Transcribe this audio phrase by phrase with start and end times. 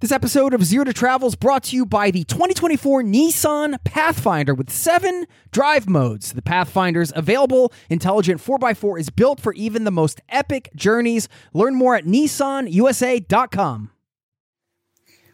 [0.00, 4.54] This episode of Zero to Travel is brought to you by the 2024 Nissan Pathfinder
[4.54, 6.32] with seven drive modes.
[6.32, 11.28] The Pathfinder's available intelligent 4x4 is built for even the most epic journeys.
[11.52, 13.90] Learn more at nissanusa.com.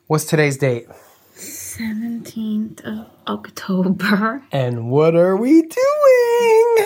[0.09, 0.89] What's today's date?
[1.37, 4.43] 17th of October.
[4.51, 6.77] And what are we doing?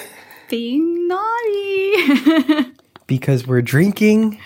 [0.51, 2.73] Being naughty.
[3.07, 4.39] Because we're drinking.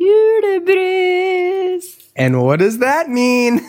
[0.00, 2.01] Julebrus.
[2.14, 3.60] And what does that mean?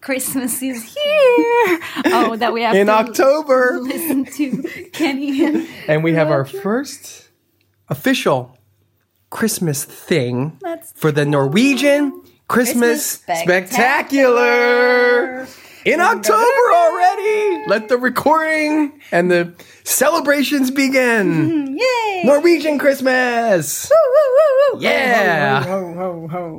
[0.00, 1.80] Christmas is here.
[2.06, 3.78] Oh, that we have In to October.
[3.82, 4.62] listen to
[4.92, 5.44] Kenny.
[5.44, 7.28] and- And we have our first
[7.88, 8.56] official
[9.30, 15.46] Christmas thing That's for the Norwegian Christmas, Christmas Spectacular.
[15.84, 17.64] In October already.
[17.66, 21.76] Let the recording and the celebrations begin.
[21.78, 22.22] Yay!
[22.24, 23.90] Norwegian Christmas.
[23.90, 24.82] Woo, woo, woo, woo.
[24.82, 25.62] Yeah.
[25.64, 26.58] Ho, ho, ho,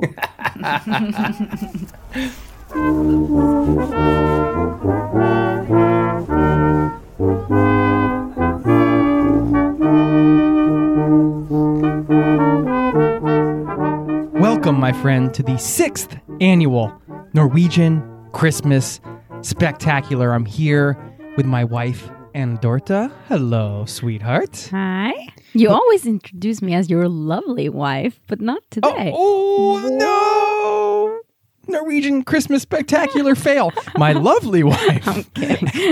[14.40, 16.92] Welcome, my friend, to the sixth annual
[17.32, 18.02] Norwegian
[18.32, 19.00] Christmas
[19.46, 20.32] Spectacular.
[20.32, 20.98] I'm here
[21.36, 23.12] with my wife, Anna Dorta.
[23.28, 24.70] Hello, sweetheart.
[24.72, 25.12] Hi.
[25.52, 29.12] You always introduce me as your lovely wife, but not today.
[29.14, 31.22] Oh, oh
[31.68, 31.72] no!
[31.72, 33.70] Norwegian Christmas spectacular fail.
[33.96, 35.06] My lovely wife,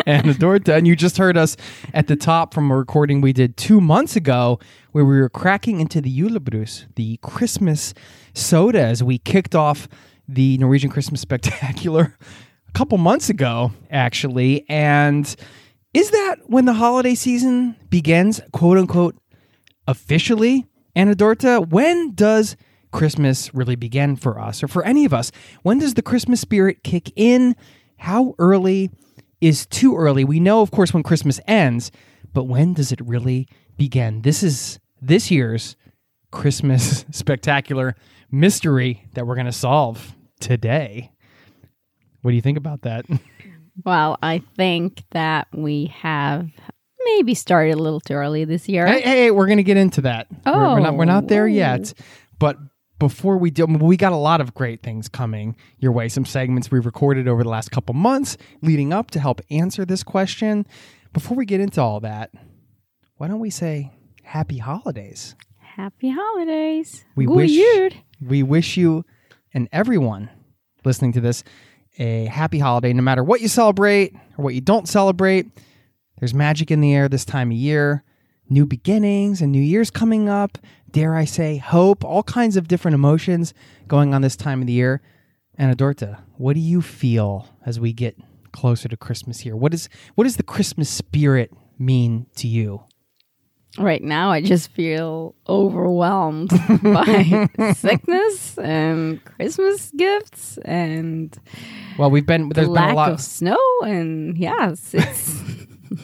[0.05, 0.77] Anna Dorta.
[0.77, 1.57] And you just heard us
[1.95, 4.59] at the top from a recording we did two months ago
[4.91, 7.95] where we were cracking into the Julebrus, the Christmas
[8.35, 9.87] soda, as we kicked off
[10.27, 12.17] the Norwegian Christmas spectacular
[12.75, 14.69] couple months ago, actually.
[14.69, 15.35] And
[15.95, 19.17] is that when the holiday season begins, quote unquote,
[19.87, 22.57] officially, Anna Dorta, when does
[22.93, 25.31] Christmas really begin for us or for any of us?
[25.63, 27.57] When does the Christmas spirit kick in?
[27.97, 28.91] How early
[29.41, 30.25] is too early?
[30.25, 31.91] We know, of course, when Christmas ends,
[32.33, 34.23] but when does it really begin?
[34.23, 35.77] This is this year's
[36.33, 37.95] Christmas spectacular
[38.31, 41.13] mystery that we're going to solve today.
[42.25, 43.05] What do you think about that?
[43.85, 46.49] Well, I think that we have
[47.05, 48.87] maybe started a little too early this year.
[48.87, 50.29] Hey, hey, hey, we're going to get into that.
[50.47, 51.47] We're- we're, not we're not there Oh.
[51.47, 51.93] yet.
[52.39, 52.57] But
[53.01, 56.09] before we do, we got a lot of great things coming your way.
[56.09, 60.05] Some segments we've recorded over the last couple months leading up to help answer this
[60.05, 60.69] question.
[61.13, 62.31] Before we get into all that,
[63.17, 63.91] why don't we say
[64.23, 65.35] happy holidays?
[65.59, 67.05] Happy holidays.
[67.17, 67.59] We wish
[68.25, 69.05] we wish you
[69.53, 70.31] and everyone
[70.85, 71.43] listening to this
[71.99, 75.47] a happy holiday, no matter what you celebrate or what you don't celebrate.
[76.19, 78.03] There's magic in the air this time of year.
[78.49, 80.59] New beginnings and New Year's coming up.
[80.91, 83.53] Dare I say, hope, all kinds of different emotions
[83.89, 85.01] going on this time of the year.
[85.57, 88.17] Anna Dorta, what do you feel as we get
[88.53, 89.57] closer to Christmas here?
[89.57, 92.85] What is what does the Christmas spirit mean to you?
[93.79, 96.51] Right now, I just feel overwhelmed
[96.83, 101.37] by sickness and Christmas gifts and
[101.99, 103.11] Well, we've been the there's been a lot.
[103.11, 103.59] of snow.
[103.85, 105.41] And yes, it's.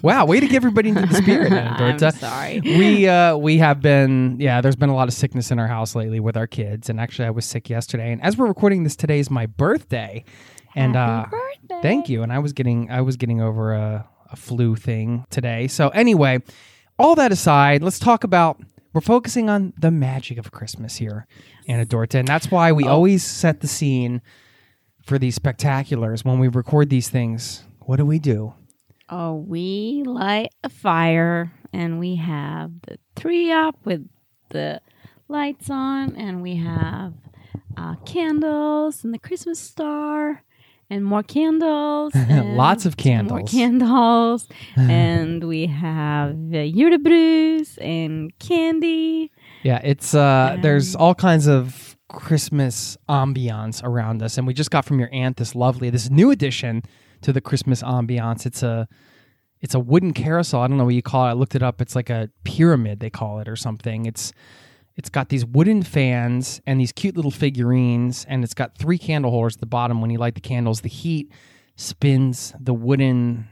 [0.03, 2.60] Wow, way to get everybody into the spirit, Anna I'm sorry.
[2.60, 5.94] we uh we have been yeah there's been a lot of sickness in our house
[5.96, 8.94] lately with our kids and actually i was sick yesterday and as we're recording this
[8.94, 10.23] today is my birthday
[10.76, 11.81] and uh birthday.
[11.82, 15.66] thank you and i was getting i was getting over a, a flu thing today
[15.66, 16.38] so anyway
[17.00, 18.61] all that aside let's talk about
[18.93, 21.26] we're focusing on the magic of christmas here
[21.69, 22.75] anna dorta and that's why Oh.
[22.75, 24.20] we always set the scene
[25.06, 27.64] for these spectaculars when we record these things.
[27.81, 28.55] What do we do?
[29.08, 34.06] Oh, we light a fire and we have the tree up with
[34.50, 34.81] the
[35.26, 37.14] lights on, and we have
[37.76, 40.43] uh, candles and the Christmas star,
[40.90, 42.12] and more candles.
[42.14, 43.31] and Lots of candles.
[43.38, 44.48] More candles.
[44.76, 49.31] and we have uh, Julebrus and candy,
[49.62, 54.84] Yeah, it's uh there's all kinds of Christmas ambiance around us and we just got
[54.84, 56.82] from your aunt this lovely this new addition
[57.22, 58.46] to the Christmas ambiance.
[58.46, 58.88] It's a
[59.60, 60.62] it's a wooden carousel.
[60.62, 61.31] I don't know what you call it.
[61.31, 61.81] I looked it up.
[61.81, 64.06] It's like a pyramid they call it or something.
[64.06, 64.32] It's
[65.00, 69.31] it's got these wooden fans and these cute little figurines and it's got three candle
[69.31, 71.32] holders at the bottom when you light the candles the heat
[71.75, 73.49] spins the wooden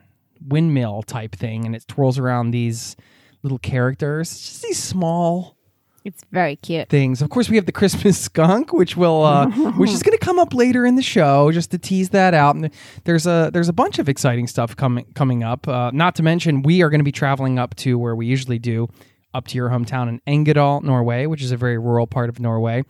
[0.47, 2.97] windmill type thing and it twirls around these
[3.43, 5.57] little characters It's just these small
[6.05, 6.89] It's very cute.
[6.91, 7.23] things.
[7.23, 9.47] Of course, we have the Christmas skunk, which will, uh,
[9.79, 12.57] which is going to come up later in the show, just to tease that out.
[12.57, 12.71] And
[13.05, 15.67] there's a there's a bunch of exciting stuff coming coming up.
[15.67, 18.59] Uh, not to mention, we are going to be traveling up to where we usually
[18.59, 18.89] do,
[19.35, 22.85] up to your hometown in Engerdal, Norway, which is a very rural part of Norway,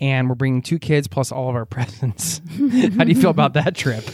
[0.00, 2.40] and we're bringing two kids plus all of our presents.
[2.48, 4.04] How do you feel about that trip?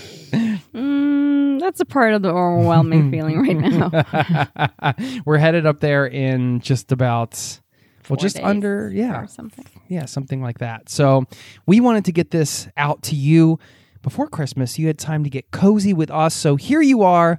[0.75, 4.95] Mm, that's a part of the overwhelming feeling right now.
[5.25, 7.61] we're headed up there in just about.
[8.09, 9.65] Well, just under, yeah, something.
[9.87, 10.89] yeah, something like that.
[10.89, 11.27] So
[11.67, 13.61] we wanted to get this out to you
[14.03, 14.81] before Christmas.
[14.81, 16.35] You had time to get cozy with us.
[16.35, 17.39] So here you are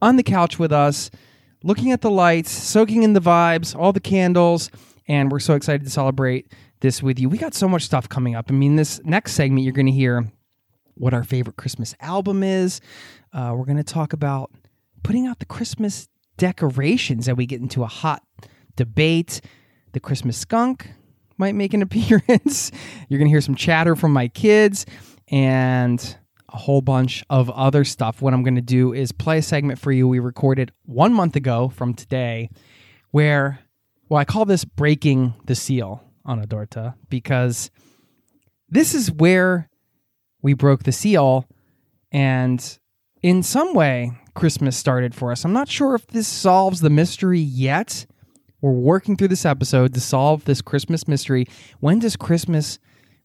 [0.00, 1.10] on the couch with us,
[1.62, 4.70] looking at the lights, soaking in the vibes, all the candles,
[5.08, 7.28] and we're so excited to celebrate this with you.
[7.28, 8.46] We got so much stuff coming up.
[8.48, 10.26] I mean, this next segment, you're going to hear
[10.94, 12.80] what our favorite Christmas album is.
[13.32, 14.50] Uh, we're going to talk about
[15.02, 18.22] putting out the Christmas decorations, and we get into a hot
[18.76, 19.40] debate.
[19.92, 20.90] The Christmas skunk
[21.38, 22.72] might make an appearance.
[23.08, 24.86] You're going to hear some chatter from my kids
[25.28, 26.16] and
[26.48, 28.22] a whole bunch of other stuff.
[28.22, 31.36] What I'm going to do is play a segment for you we recorded one month
[31.36, 32.50] ago from today
[33.10, 33.60] where,
[34.08, 37.70] well, I call this breaking the seal on Adorta because
[38.68, 39.68] this is where
[40.42, 41.46] we broke the seal
[42.12, 42.78] and
[43.22, 45.44] in some way christmas started for us.
[45.44, 48.06] I'm not sure if this solves the mystery yet.
[48.60, 51.46] We're working through this episode to solve this christmas mystery.
[51.80, 52.78] When does christmas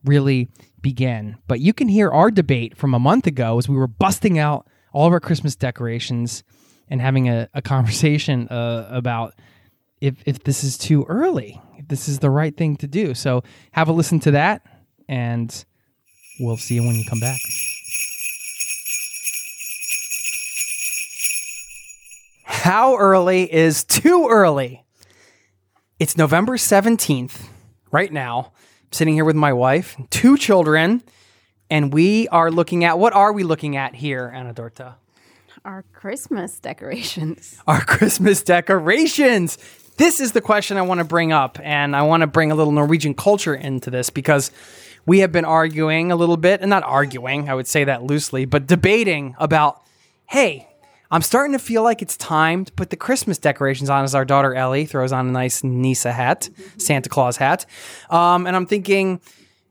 [0.04, 0.50] really
[0.82, 4.40] begin but you can hear our debate from a month ago as we were busting
[4.40, 6.44] out all of our christmas decorations
[6.90, 9.34] and having a, a conversation uh, about
[10.00, 13.44] if, if this is too early if this is the right thing to do so
[13.72, 14.66] have a listen to that
[15.08, 15.66] and
[16.40, 17.40] we'll see you when you come back
[22.62, 24.84] How early is too early?
[25.98, 27.48] It's November 17th
[27.92, 28.54] right now.
[28.92, 31.02] Sitting here with my wife, two children,
[31.70, 34.96] and we are looking at what are we looking at here, Anna Dorta?
[35.64, 37.62] Our Christmas decorations.
[37.68, 39.58] Our Christmas decorations.
[39.96, 42.56] This is the question I want to bring up, and I want to bring a
[42.56, 44.52] little Norwegian culture into this because
[45.06, 48.46] we have been arguing a little bit, and not arguing, I would say that loosely,
[48.46, 49.82] but debating about
[50.28, 50.68] hey,
[51.12, 54.24] I'm starting to feel like it's time to put the Christmas decorations on as our
[54.24, 57.66] daughter Ellie throws on a nice Nisse hat, Santa Claus hat.
[58.10, 59.20] Um, and I'm thinking,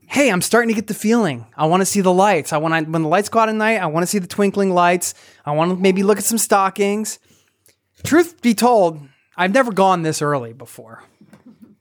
[0.07, 1.47] hey, I'm starting to get the feeling.
[1.57, 2.53] I want to see the lights.
[2.53, 4.75] I want when the lights go out at night, I want to see the twinkling
[4.75, 5.15] lights.
[5.47, 7.19] I want to maybe look at some stockings.
[8.05, 9.01] Truth be told,
[9.35, 11.03] I've never gone this early before.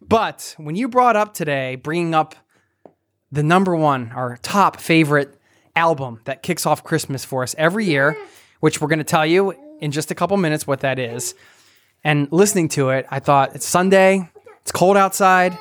[0.01, 2.33] But when you brought up today, bringing up
[3.29, 5.35] the number one, our top favorite
[5.75, 8.17] album that kicks off Christmas for us every year,
[8.59, 11.35] which we're going to tell you in just a couple minutes what that is.
[12.03, 14.29] And listening to it, I thought it's Sunday,
[14.61, 15.57] it's cold outside.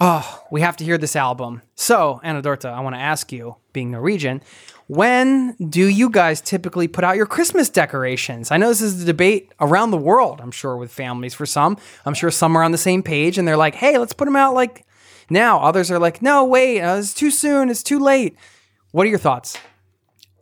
[0.00, 1.62] Oh, we have to hear this album.
[1.74, 4.42] So, Anna Dorta, I want to ask you, being Norwegian,
[4.86, 8.50] when do you guys typically put out your Christmas decorations?
[8.50, 11.76] I know this is a debate around the world, I'm sure, with families for some.
[12.06, 14.36] I'm sure some are on the same page and they're like, hey, let's put them
[14.36, 14.86] out like
[15.28, 15.60] now.
[15.60, 18.36] Others are like, no, wait, uh, it's too soon, it's too late.
[18.92, 19.58] What are your thoughts?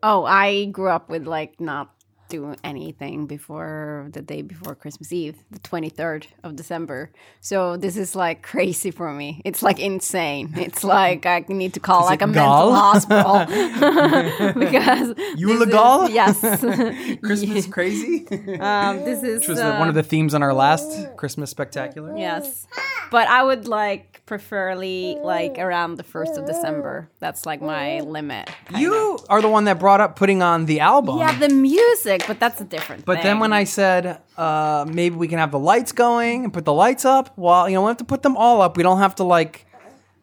[0.08, 1.90] Oh, I grew up with like not
[2.28, 7.10] do anything before the day before Christmas Eve, the 23rd of December.
[7.40, 9.42] So this is like crazy for me.
[9.44, 10.52] It's like insane.
[10.56, 12.70] It's like I need to call like a gall?
[12.70, 16.08] mental hospital because You this is- legal?
[16.08, 16.40] Yes.
[17.26, 18.26] Christmas crazy?
[18.60, 22.16] um, this is Which was the, one of the themes on our last Christmas spectacular.
[22.16, 22.66] Yes.
[23.10, 25.64] But I would like preferably like mm.
[25.64, 27.08] around the 1st of December.
[27.08, 27.18] Mm.
[27.20, 28.06] That's like my mm.
[28.06, 28.50] limit.
[28.66, 28.80] kinda.
[28.80, 31.18] You are the one that brought up putting on the album.
[31.18, 33.06] Yeah, the music, but that's a different thing.
[33.06, 33.24] But thing.
[33.24, 36.74] then when I said uh, maybe we can have the lights going and put the
[36.74, 38.76] lights up, well, you know, we have to put them all up.
[38.76, 39.66] We don't have to like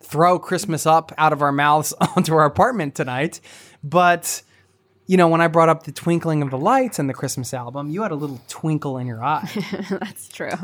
[0.01, 3.39] throw Christmas up out of our mouths onto our apartment tonight.
[3.83, 4.43] But
[5.05, 7.89] you know, when I brought up the twinkling of the lights and the Christmas album,
[7.89, 9.50] you had a little twinkle in your eye.
[9.89, 10.50] That's true.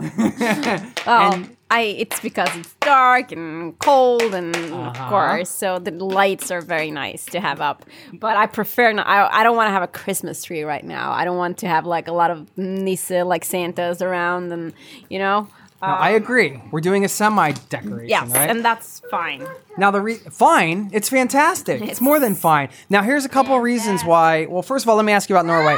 [1.08, 5.10] oh, I it's because it's dark and cold and of uh-huh.
[5.10, 7.86] course, so the lights are very nice to have up.
[8.14, 9.06] But I prefer not.
[9.06, 11.12] I, I don't want to have a Christmas tree right now.
[11.12, 14.74] I don't want to have like a lot of Nisse like Santas around and
[15.10, 15.48] you know.
[15.82, 16.62] No, I um, agree.
[16.72, 18.50] We're doing a semi decoration, Yes, right?
[18.50, 19.48] and that's fine.
[19.78, 21.82] Now the re- fine, it's fantastic.
[21.82, 22.68] It's, more than fine.
[22.90, 24.46] Now here's a couple of reasons why.
[24.48, 25.78] Well, first of all, let me ask you about Norway.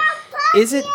[0.56, 0.86] Is it?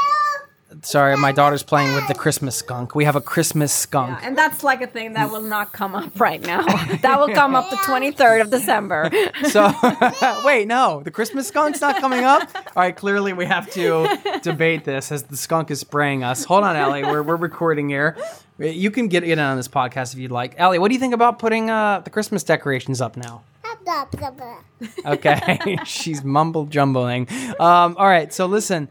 [0.82, 2.94] Sorry, my daughter's playing with the Christmas skunk.
[2.94, 4.18] We have a Christmas skunk.
[4.22, 6.62] And that's like a thing that will not come up right now.
[7.02, 9.10] that will come up the 23rd of December.
[9.46, 9.72] So
[10.44, 12.48] wait, no, the Christmas skunk's not coming up.
[12.54, 14.08] All right, clearly we have to
[14.42, 16.44] debate this as the skunk is spraying us.
[16.44, 18.16] Hold on, Ellie, we're we're recording here.
[18.58, 20.54] You can get in on this podcast if you'd like.
[20.58, 23.42] Ellie, what do you think about putting uh, the Christmas decorations up now?
[25.04, 27.28] Okay, she's mumble jumbling.
[27.60, 28.88] Um, all right, so listen,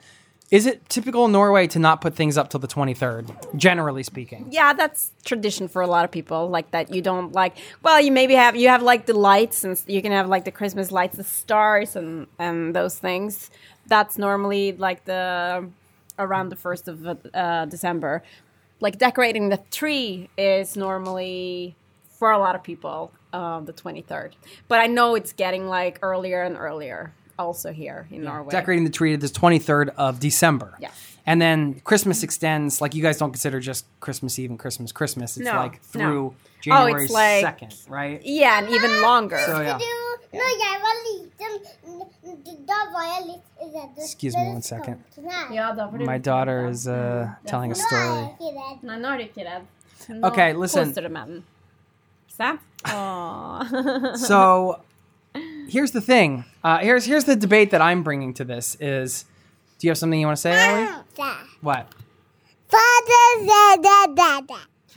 [0.51, 3.31] is it typical in Norway to not put things up till the twenty third?
[3.55, 6.49] Generally speaking, Yeah, that's tradition for a lot of people.
[6.49, 7.57] Like that, you don't like.
[7.81, 10.51] Well, you maybe have you have like the lights, and you can have like the
[10.51, 13.49] Christmas lights, the stars, and and those things.
[13.87, 15.67] That's normally like the
[16.19, 18.23] around the first of uh, December.
[18.79, 21.75] Like decorating the tree is normally
[22.09, 24.35] for a lot of people uh, the twenty third.
[24.67, 27.13] But I know it's getting like earlier and earlier.
[27.37, 28.51] Also here in Norway.
[28.51, 30.75] decorating the tree to the twenty third of December.
[30.79, 30.91] Yeah.
[31.27, 32.79] And then Christmas extends.
[32.81, 35.35] Like you guys don't consider just Christmas Eve and Christmas Christmas.
[35.37, 35.79] It's No, like no.
[35.91, 38.21] through Oh, January it's like- second, right?
[38.23, 39.37] Yeah, and even longer.
[39.45, 39.77] So yeah.
[39.77, 43.97] Du, når jeg var liten, da var jeg litt redd.
[43.97, 45.03] Excuse me one second.
[45.51, 48.01] Ja, da får du- My daughter is uh, telling a story.
[48.01, 48.83] jeg ikke redd.
[48.83, 49.65] Nei, nå du ikke redd.
[50.09, 50.89] Nå Okay, listen.
[50.89, 51.43] koser du med den.
[52.37, 52.57] Se?
[52.85, 54.15] Åh.
[54.17, 54.79] So
[55.69, 56.45] here's the thing.
[56.63, 58.75] Uh, here's here's the debate that I'm bringing to this.
[58.79, 59.25] Is
[59.79, 61.03] do you have something you want to say, Ellie?
[61.61, 61.87] What?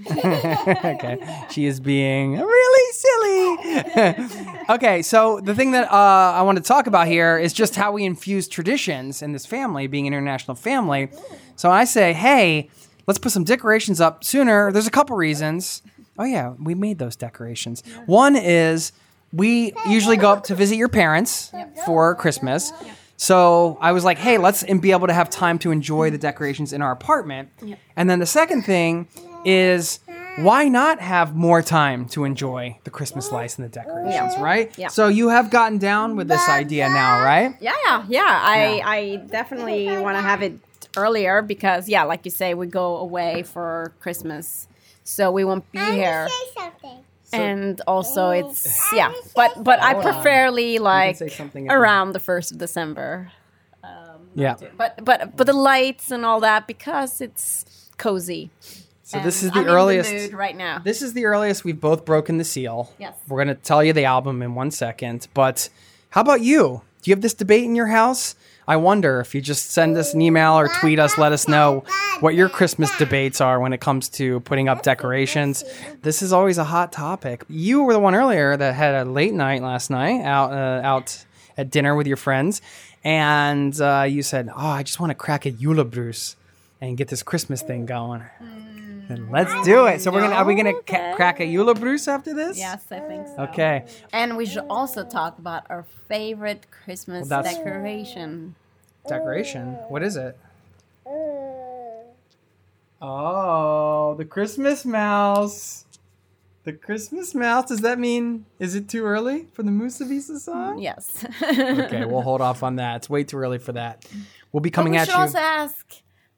[0.08, 1.18] Okay.
[1.50, 4.56] She is being really silly.
[4.70, 7.90] okay, so the thing that uh, I want to talk about here is just how
[7.92, 11.10] we infuse traditions in this family, being an international family.
[11.56, 12.70] So I say, hey,
[13.08, 14.70] let's put some decorations up sooner.
[14.70, 15.82] There's a couple reasons.
[16.16, 17.82] Oh, yeah, we made those decorations.
[18.06, 18.92] One is
[19.32, 21.52] we usually go up to visit your parents
[21.84, 22.72] for Christmas.
[23.16, 26.18] So I was like, hey, let's and be able to have time to enjoy the
[26.18, 27.50] decorations in our apartment.
[27.96, 29.08] And then the second thing
[29.44, 30.00] is
[30.36, 34.76] why not have more time to enjoy the Christmas lights and the decorations, right?
[34.78, 34.88] Yeah.
[34.88, 37.56] So you have gotten down with this idea now, right?
[37.60, 38.24] yeah, yeah, yeah.
[38.24, 40.54] I, I definitely want to have it
[40.96, 44.68] earlier because, yeah, like you say, we go away for Christmas,
[45.02, 46.28] so we won't be here.
[46.28, 47.04] Say something.
[47.32, 52.58] And also, it's yeah, but but I preferly like say the- around the first of
[52.58, 53.30] December.
[53.82, 54.56] Um, yeah.
[54.76, 58.50] But but but the lights and all that because it's cozy.
[59.02, 60.10] So this is the I'm earliest.
[60.10, 60.80] in the mood right now.
[60.80, 62.92] This is the earliest we've both broken the seal.
[62.98, 63.14] Yes.
[63.26, 65.28] We're going to tell you the album in one second.
[65.32, 65.70] But
[66.10, 66.82] how about you?
[67.00, 68.34] Do you have this debate in your house?
[68.68, 71.84] I wonder if you just send us an email or tweet us, let us know
[72.20, 75.64] what your Christmas debates are when it comes to putting up decorations.
[76.02, 77.44] This is always a hot topic.
[77.48, 81.24] You were the one earlier that had a late night last night out uh, out
[81.56, 82.60] at dinner with your friends,
[83.02, 86.36] and uh, you said, "Oh, I just want to crack a Julebrus
[86.78, 88.22] and get this Christmas thing going."
[89.08, 90.00] Then let's do it.
[90.02, 92.58] So we're gonna are we gonna ca- crack a julebrus after this?
[92.58, 93.42] Yes, I think so.
[93.44, 93.84] Okay.
[94.12, 98.54] And we should also talk about our favorite Christmas Well, that's- decoration.
[99.08, 99.74] Decoration.
[99.88, 100.38] What is it?
[103.00, 105.84] Oh, the Christmas mouse.
[106.64, 107.68] The Christmas mouse.
[107.68, 110.78] Does that mean is it too early for the Musevisa song?
[110.78, 111.24] Mm, yes.
[111.42, 112.96] Okay, we'll hold off on that.
[112.96, 114.04] It's way too early for that.
[114.52, 115.20] We'll be coming we at should you.
[115.20, 115.86] also ask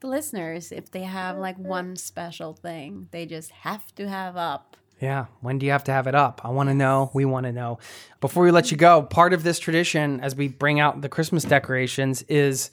[0.00, 4.76] the listeners if they have like one special thing they just have to have up.
[5.00, 5.26] Yeah.
[5.40, 6.42] When do you have to have it up?
[6.44, 7.10] I want to know.
[7.14, 7.78] We want to know.
[8.20, 11.44] Before we let you go, part of this tradition as we bring out the Christmas
[11.44, 12.70] decorations is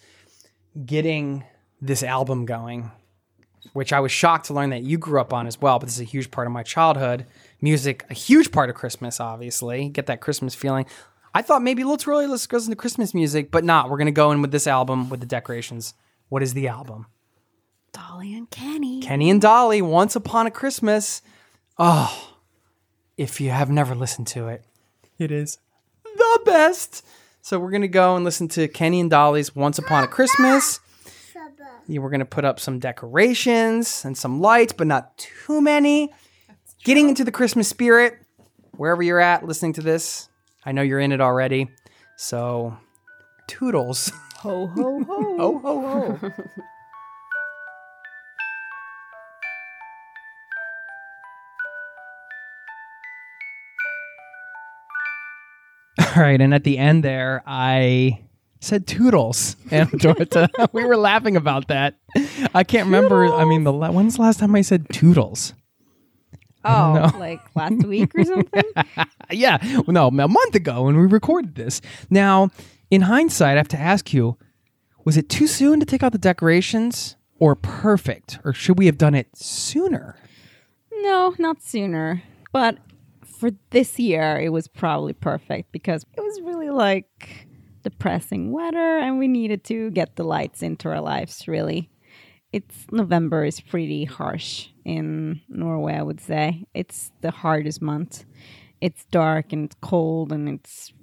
[0.85, 1.45] getting
[1.81, 2.91] this album going,
[3.71, 5.79] which I was shocked to learn that you grew up on as well.
[5.79, 7.25] But this is a huge part of my childhood.
[7.61, 9.87] Music, a huge part of Christmas, obviously.
[9.87, 10.85] Get that Christmas feeling.
[11.33, 13.89] I thought maybe a little too early, let's go into Christmas music, but not.
[13.89, 15.93] We're going to go in with this album with the decorations.
[16.29, 17.05] What is the album?
[17.97, 18.99] Dolly and Kenny.
[19.01, 21.23] Kenny and Dolly, Once Upon a Christmas.
[21.79, 22.35] Oh,
[23.17, 24.63] if you have never listened to it,
[25.17, 25.57] it is
[26.03, 27.03] the best.
[27.41, 30.79] So we're gonna go and listen to Kenny and Dolly's Once Upon a Christmas.
[31.87, 36.13] Yeah, we're gonna put up some decorations and some lights, but not too many.
[36.83, 38.19] Getting into the Christmas spirit,
[38.75, 40.29] wherever you're at listening to this,
[40.63, 41.71] I know you're in it already.
[42.15, 42.77] So,
[43.47, 44.11] toodles.
[44.41, 45.37] Ho ho ho.
[45.39, 46.31] Oh, ho, ho.
[56.17, 58.23] All right, and at the end there, I
[58.59, 61.93] said toodles, and Dorota, we were laughing about that.
[62.55, 63.25] I can't remember.
[63.25, 65.53] I mean, the la- when's the last time I said toodles?
[66.65, 67.19] Oh, know.
[67.19, 68.63] like last week or something?
[69.31, 71.81] yeah, well, no, a month ago when we recorded this.
[72.09, 72.49] Now,
[72.89, 74.37] in hindsight, I have to ask you:
[75.05, 78.97] Was it too soon to take out the decorations, or perfect, or should we have
[78.97, 80.15] done it sooner?
[80.91, 82.23] no, not sooner.
[82.51, 82.79] But
[83.39, 87.47] for this year, it was probably perfect because it was really like
[87.83, 91.89] depressing weather and we needed to get the lights into our lives, really.
[92.51, 96.65] It's November is pretty harsh in Norway, I would say.
[96.73, 98.25] It's the hardest month.
[98.81, 100.93] It's dark and it's cold and it's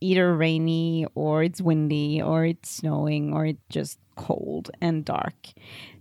[0.00, 5.34] either rainy or it's windy or it's snowing or it's just cold and dark.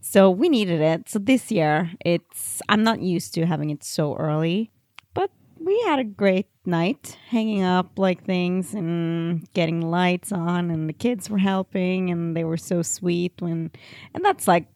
[0.02, 1.10] So we needed it.
[1.10, 4.72] So this year, it's I'm not used to having it so early,
[5.60, 10.94] we had a great night hanging up like things and getting lights on and the
[10.94, 13.72] kids were helping and they were so sweet when
[14.14, 14.68] and that's like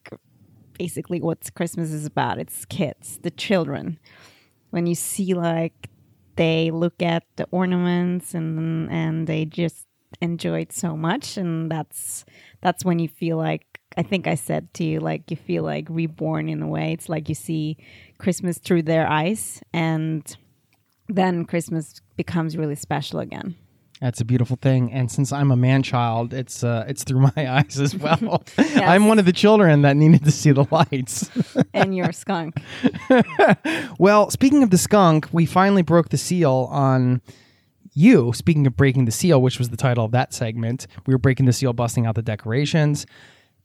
[0.77, 2.39] basically what Christmas is about.
[2.39, 4.00] It's kids, the children.
[4.71, 5.89] When you see like
[6.38, 9.86] they look at the ornaments and and they just
[10.21, 12.25] enjoy it so much and that's
[12.62, 15.88] that's when you feel like I think I said to you like you feel like
[15.89, 16.93] reborn in a way.
[16.93, 17.77] It's like you see
[18.17, 20.24] Christmas through their eyes and
[21.10, 23.56] then Christmas becomes really special again.
[24.00, 27.58] That's a beautiful thing, and since I'm a man child, it's uh, it's through my
[27.58, 28.44] eyes as well.
[28.58, 31.30] I'm one of the children that needed to see the lights.
[31.74, 32.56] And you're a skunk.
[34.00, 37.22] well, speaking of the skunk, we finally broke the seal on
[37.94, 38.34] you.
[38.34, 41.46] Speaking of breaking the seal, which was the title of that segment, we were breaking
[41.46, 43.06] the seal, busting out the decorations.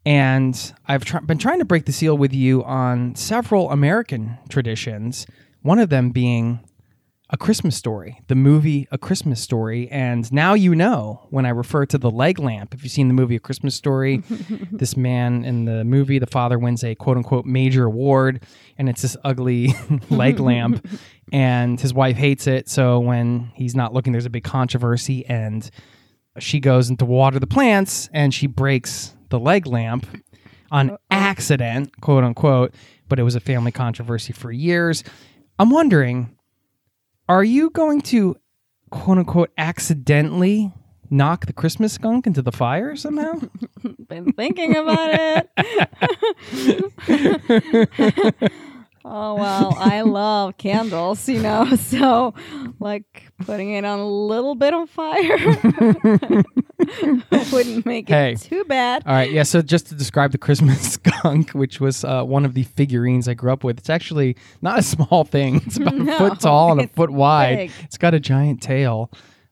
[0.06, 5.26] And I've tr- been trying to break the seal with you on several American traditions,
[5.62, 6.60] one of them being
[7.30, 9.88] A Christmas Story, the movie A Christmas Story.
[9.90, 12.74] And now you know when I refer to the leg lamp.
[12.74, 14.18] If you've seen the movie A Christmas Story,
[14.72, 18.44] this man in the movie, the father wins a quote unquote major award,
[18.76, 19.74] and it's this ugly
[20.10, 20.86] leg lamp.
[21.32, 22.68] And his wife hates it.
[22.68, 25.24] So when he's not looking, there's a big controversy.
[25.24, 25.68] And
[26.38, 30.06] she goes into water the plants and she breaks the leg lamp
[30.70, 32.74] on accident, quote unquote.
[33.08, 35.02] But it was a family controversy for years.
[35.58, 36.36] I'm wondering,
[37.28, 38.36] are you going to
[38.90, 40.72] quote unquote accidentally
[41.10, 43.40] knock the Christmas skunk into the fire somehow?
[44.08, 45.48] Been thinking about it.
[49.04, 52.34] oh well, I love candles, you know, so
[52.80, 55.36] like putting it on a little bit of fire
[57.52, 59.02] wouldn't make it too bad.
[59.06, 59.42] All right, yeah.
[59.42, 63.34] So just to describe the Christmas skunk, which was uh, one of the figurines I
[63.34, 65.56] grew up with, it's actually not a small thing.
[65.66, 67.56] It's about a foot tall and a foot wide.
[67.56, 67.70] big.
[67.82, 69.10] It's got a giant tail.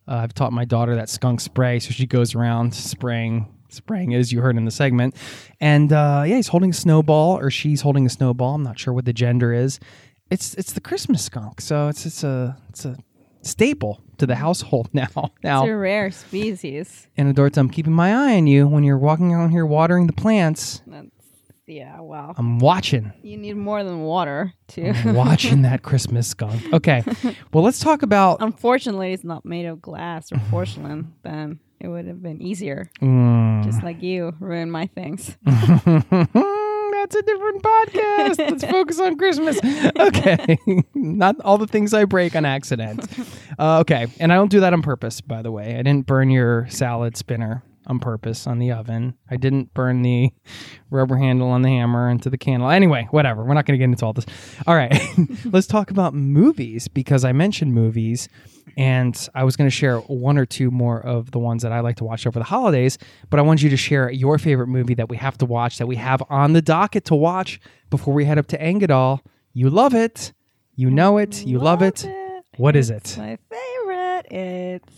[0.08, 4.32] Uh, I've taught my daughter that skunk spray, so she goes around spraying, spraying as
[4.32, 5.14] you heard in the segment.
[5.60, 8.54] And uh, yeah, he's holding a snowball, or she's holding a snowball.
[8.54, 9.78] I'm not sure what the gender is.
[10.30, 12.96] It's it's the Christmas skunk, so it's it's a it's a
[13.42, 15.32] staple to the household now.
[15.42, 17.08] Now It's a rare species.
[17.16, 20.12] and Adorta, I'm keeping my eye on you when you're walking around here watering the
[20.12, 20.80] plants.
[20.86, 21.08] That's
[21.66, 24.92] yeah, well, I'm watching, You need more than water too.
[24.94, 26.60] I'm watching that Christmas skunk.
[26.72, 27.04] Okay,
[27.52, 28.38] well, let's talk about.
[28.40, 31.14] Unfortunately, it's not made of glass or porcelain.
[31.22, 32.88] then it would have been easier.
[33.00, 33.64] Mm.
[33.64, 35.36] Just like you ruin my things.
[35.44, 38.38] That's a different podcast.
[38.38, 39.58] Let's focus on Christmas.
[39.98, 40.58] Okay,
[40.94, 43.04] not all the things I break on accident.
[43.58, 45.20] Uh, okay, and I don't do that on purpose.
[45.20, 49.14] By the way, I didn't burn your salad spinner on purpose on the oven.
[49.30, 50.30] I didn't burn the
[50.90, 52.70] rubber handle on the hammer into the candle.
[52.70, 53.44] Anyway, whatever.
[53.44, 54.26] We're not going to get into all this.
[54.66, 54.96] All right,
[55.44, 58.28] let's talk about movies because I mentioned movies,
[58.76, 61.80] and I was going to share one or two more of the ones that I
[61.80, 62.98] like to watch over the holidays.
[63.30, 65.86] But I want you to share your favorite movie that we have to watch that
[65.86, 69.20] we have on the docket to watch before we head up to Engerdal.
[69.52, 70.32] You love it.
[70.74, 71.44] You know it.
[71.44, 72.06] You love, it.
[72.56, 73.14] What is it?
[73.18, 74.26] My favorite.
[74.30, 74.94] It's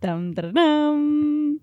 [0.00, 1.60] dum dum dum.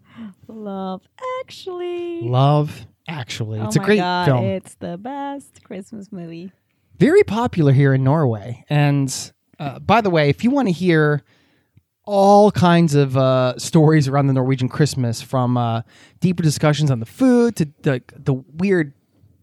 [0.47, 1.01] Love
[1.41, 2.21] Actually.
[2.21, 3.59] Love Actually.
[3.59, 4.43] oh It's a great God, film.
[4.45, 6.51] It's the best Christmas movie.
[6.99, 8.63] very popular here in Norway.
[8.69, 11.21] And uh, by the way, if you want to hear
[12.05, 15.81] all kinds of uh, stories around the Norwegian Christmas, from uh,
[16.19, 18.93] deeper discussions on the food to the the weird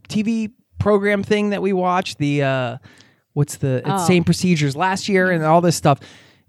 [0.09, 2.79] TV program thing that we watched, the uh,
[3.33, 4.07] what's the Oh.
[4.07, 6.01] same procedures last year, and all this stuff,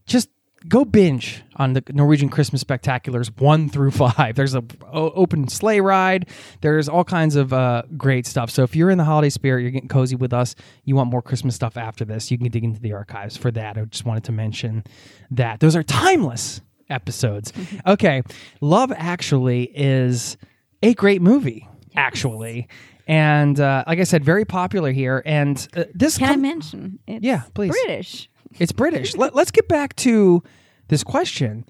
[0.06, 0.30] just
[0.67, 4.36] go binge on the Norwegian Christmas spectaculars one through five.
[4.36, 6.30] There's a open sleigh ride.
[6.62, 8.50] There's all kinds of uh, great stuff.
[8.50, 10.56] So if you're in the holiday spirit, you're getting cozy with us.
[10.86, 13.78] You want more Christmas stuff after this, you can dig into the archives for that.
[13.78, 14.84] I just wanted to mention
[15.32, 17.54] that those are timeless episodes.
[17.88, 18.21] okay,
[18.60, 20.38] Love Actually is
[20.84, 21.67] a great movie.
[21.95, 22.67] Actually.
[23.08, 25.21] and uh, like I said, very popular here.
[25.26, 27.00] And uh, this Can I mention?
[27.08, 27.71] It's Yeah, please.
[27.71, 28.30] British.
[28.60, 29.16] It's British.
[29.16, 30.44] Let, let's get back to
[30.88, 31.66] this question.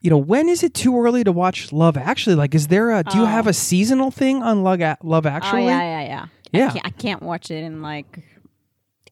[0.00, 2.34] You know, when is it too early to watch Love Actually?
[2.34, 3.04] Like, is there a?
[3.04, 3.52] Do you have a oh.
[3.52, 5.64] seasonal thing on Love, Love Actually?
[5.64, 6.26] Oh yeah, yeah, yeah.
[6.52, 6.68] Yeah.
[6.68, 8.22] I can't, I can't watch it in like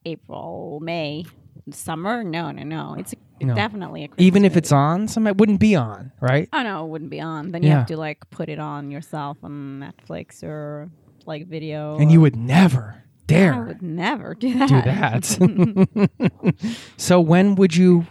[0.04, 1.24] April, May,
[1.70, 2.24] summer.
[2.24, 2.96] No, no, no.
[2.98, 3.54] It's a, No.
[3.54, 6.48] definitely a Christmas Even if it's on, some it wouldn't be on, right?
[6.52, 7.52] Oh no, it wouldn't be on.
[7.52, 7.78] Then you Yeah.
[7.78, 10.90] have to like put it on yourself on Netflix or
[11.24, 11.98] like video.
[11.98, 14.68] And you would never I dare would never do that.
[14.68, 16.64] do that.
[16.96, 18.06] so when would you?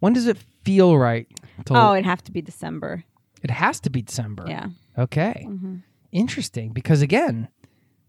[0.00, 1.26] When does it feel right?
[1.66, 3.04] To, oh, it'd have to be December.
[3.42, 4.44] it has to be December.
[4.48, 4.66] Yeah.
[4.98, 5.46] Okay.
[5.48, 5.76] Mm-hmm.
[6.10, 7.48] Interesting, because again,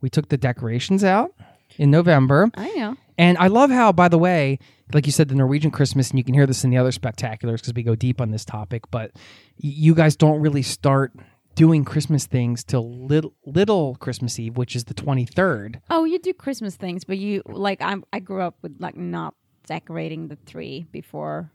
[0.01, 1.33] we took the decorations out
[1.77, 2.49] in November.
[2.55, 2.95] I know.
[3.17, 4.57] And I love how, by the way,
[4.91, 7.57] like you said, the Norwegian Christmas, and you can hear this in the other spectaculars
[7.57, 9.19] because we go deep on this topic, but y-
[9.57, 11.13] you guys don't really start
[11.55, 15.81] doing Christmas things till little, little Christmas Eve, which is the 23rd.
[15.89, 19.35] Oh, you do Christmas things, but you like I'm I grew up with like not
[19.67, 21.51] decorating the tree before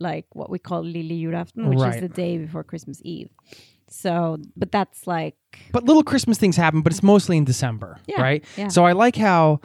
[0.00, 1.94] like what we call lille julaften, which Right.
[1.94, 3.28] is the day before Christmas Eve.
[3.88, 5.36] So, but that's like
[5.72, 8.44] But little Christmas things happen, but it's mostly in December, Yeah, right?
[8.56, 8.68] yeah.
[8.68, 9.60] So I like how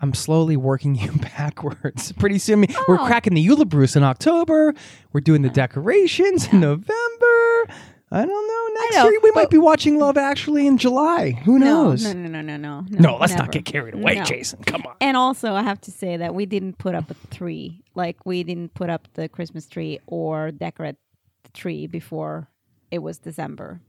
[0.00, 2.12] I'm slowly working you backwards.
[2.12, 3.06] Pretty soon, we're Oh.
[3.06, 4.72] cracking the Julebrus in October.
[5.12, 7.74] We're doing the decorations in November.
[8.10, 8.82] I don't know.
[8.82, 11.32] Next know, year, we might be watching Love Actually in July.
[11.32, 12.04] Who no, knows?
[12.04, 12.86] no, no, no, no, no.
[12.88, 14.24] No, let's not get carried away, No.
[14.24, 14.62] Jason.
[14.62, 14.94] Come on.
[15.00, 17.82] And also, I have to say that we didn't put up a tree.
[17.94, 20.96] Like we didn't put up the Christmas tree or decorate
[21.42, 22.48] the tree before
[22.90, 23.80] it was December.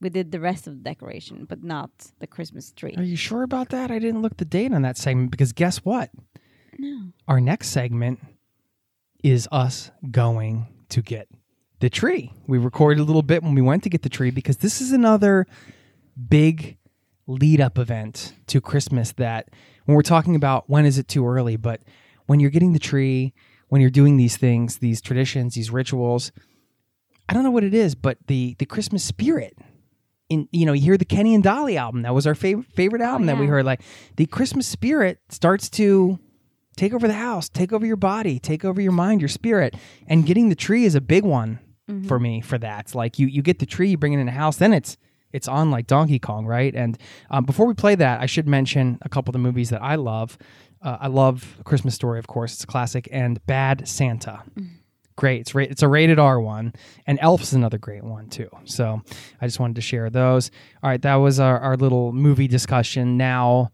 [0.00, 2.94] We did the rest of the decoration, but not the Christmas tree.
[2.96, 3.90] Are you sure about that?
[3.90, 6.10] I didn't look the date on that segment because guess what?
[6.76, 7.12] No.
[7.28, 8.20] Our next segment
[9.22, 11.28] is us going to get
[11.84, 12.32] the tree.
[12.46, 14.90] We recorded a little bit when we went to get the tree because this is
[14.90, 15.46] another
[16.28, 16.78] big
[17.26, 19.50] lead up event to Christmas that
[19.84, 21.82] when we're talking about when is it too early, but
[22.24, 23.34] when you're getting the tree,
[23.68, 26.32] when you're doing these things, these traditions, these rituals,
[27.28, 29.54] I don't know what it is, but the the Christmas spirit.
[30.30, 32.00] In you know, you hear the Kenny and Dolly album.
[32.00, 33.66] That was our favorite favorite album that we heard.
[33.66, 33.82] Like
[34.16, 36.18] the Christmas spirit starts to
[36.78, 39.74] take over the house, take over your body, take over your mind, your spirit.
[40.06, 41.58] And getting the tree is a big one
[42.06, 42.94] for me for that.
[42.94, 44.96] Like you you get the tree, you bring it in the house, then it's
[45.32, 46.74] it's on like Donkey Kong, right?
[46.74, 46.96] And
[47.30, 49.96] um, before we play that, I should mention a couple of the movies that I
[49.96, 50.38] love.
[50.80, 54.42] Uh, I love Christmas Story, of course, it's a classic, and Bad Santa.
[55.16, 56.72] Great, it's ra- it's a rated R one,
[57.06, 58.48] and Elf's is another great one too.
[58.64, 59.00] So
[59.40, 60.50] I just wanted to share those.
[60.82, 63.16] All right, that was our, our little movie discussion.
[63.16, 63.70] Now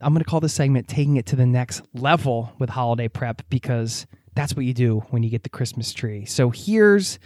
[0.00, 3.42] I'm going to call this segment taking it to the next level with holiday prep
[3.50, 4.06] because
[4.38, 6.24] that's what you do when you get the Christmas tree.
[6.24, 7.18] So here's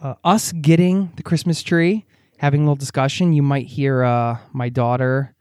[0.00, 2.06] uh, us getting the Christmas tree,
[2.38, 3.34] having a little discussion.
[3.34, 5.34] You might hear uh, my daughter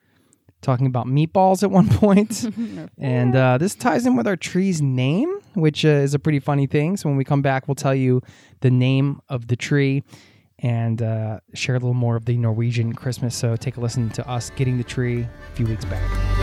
[0.62, 2.46] talking about meatballs at one point.
[2.98, 6.68] and uh, this ties in with our tree's name, which uh, is a pretty funny
[6.68, 6.98] thing.
[6.98, 8.22] So when we come back, we'll tell you
[8.60, 10.04] the name of the tree
[10.62, 13.38] and uh, share a little more of the Norwegian Christmas.
[13.38, 16.39] So take a listen to us getting the tree a few weeks back.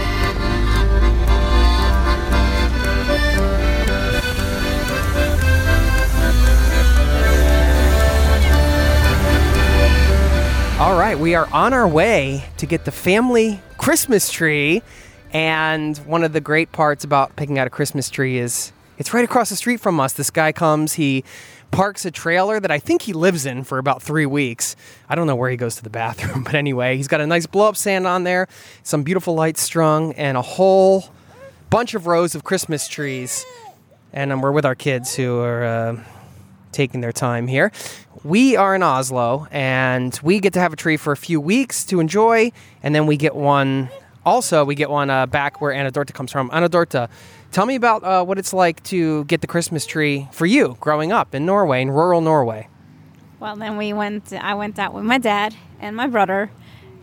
[10.78, 14.82] All right, we are on our way to get the family Christmas tree.
[15.32, 19.24] And one of the great parts about picking out a Christmas tree is it's right
[19.24, 20.12] across the street from us.
[20.12, 21.24] This guy comes, he
[21.70, 24.76] parks a trailer that I think he lives in for about three weeks.
[25.08, 27.46] I don't know where he goes to the bathroom, but anyway, he's got a nice
[27.46, 28.46] blow up stand on there,
[28.82, 31.06] some beautiful lights strung, and a whole
[31.70, 33.46] bunch of rows of Christmas trees.
[34.12, 35.64] And um, we're with our kids who are.
[35.64, 36.04] Uh,
[36.76, 37.72] taking their time here.
[38.26, 41.84] We are in Oslo and we get to have a tree for a few weeks
[41.84, 42.50] to enjoy,
[42.82, 43.88] and then we get one.
[44.24, 46.50] Also, we get one uh, back where Anna Dorta comes from.
[46.52, 47.08] Anna Dorta,
[47.52, 51.12] tell me about uh, what it's like to get the Christmas tree for you growing
[51.12, 52.66] up in Norway, in rural Norway.
[53.38, 54.32] Well, then we went.
[54.32, 56.50] I went out with my dad and my brother,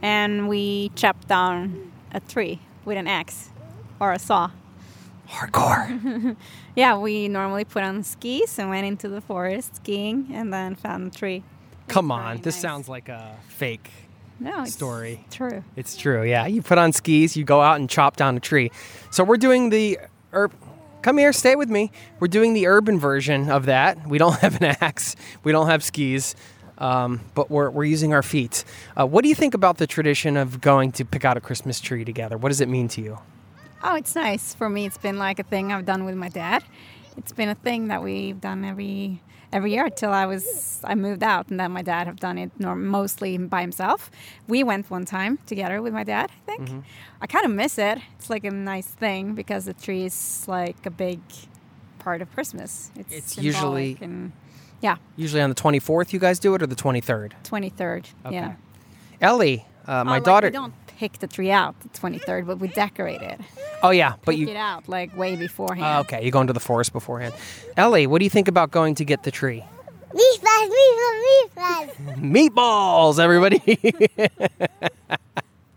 [0.01, 3.49] and we chopped down a tree with an axe
[3.97, 4.51] or a saw.
[5.33, 6.35] Hardcore.
[6.75, 11.13] Yeah, we normally put on skis and went into the forest skiing, and then found
[11.13, 11.43] a tree.
[11.87, 12.61] Come on, this nice.
[12.61, 13.91] sounds like a fake
[14.39, 15.23] No, it's story.
[15.29, 15.63] True.
[15.75, 16.47] It's true, yeah.
[16.47, 18.71] You put on skis, you go out and chop down a tree.
[19.11, 19.99] So we're doing the
[20.33, 20.49] ur-
[21.03, 21.91] Come here, stay with me.
[22.19, 24.07] We're doing the urban version of that.
[24.07, 26.33] We don't have an axe, we don't have skis,
[26.79, 28.63] um, but we're, we're using our feet.
[28.99, 31.79] Uh, what do you think about the tradition of going to pick out a Christmas
[31.79, 32.37] tree together?
[32.37, 33.19] What does it mean to you?
[33.83, 34.85] Oh, it's nice for me.
[34.85, 36.63] It's been like a thing I've done with my dad.
[37.17, 41.21] It's been a thing that we've done every every year till I was I moved
[41.21, 44.09] out, and then my dad have done it norm- mostly by himself.
[44.47, 46.31] We went one time together with my dad.
[46.31, 46.79] I think Mm-hmm.
[47.21, 47.99] I kind of miss it.
[48.17, 51.19] It's like a nice thing because the tree is like a big
[51.99, 52.89] part of Christmas.
[52.95, 54.31] It's, It's usually- and
[54.81, 57.31] yeah, Usually on the 24th, you guys do it, or the 23rd?
[57.43, 58.09] twenty third.
[58.29, 58.55] Yeah.
[59.21, 60.51] Ellie, uh, my Oh, like, daughter.
[60.93, 63.39] We pick the tree out the twenty third, but we decorate it.
[63.81, 64.49] oh yeah, but Pick you.
[64.49, 65.85] it out like way beforehand.
[65.85, 67.33] Oh, okay, you go into the forest beforehand.
[67.77, 69.63] Ellie, what do you think about going to get the tree?
[70.13, 71.23] Meatballs, meatballs,
[71.55, 72.49] meatballs.
[72.49, 73.59] Meatballs, everybody.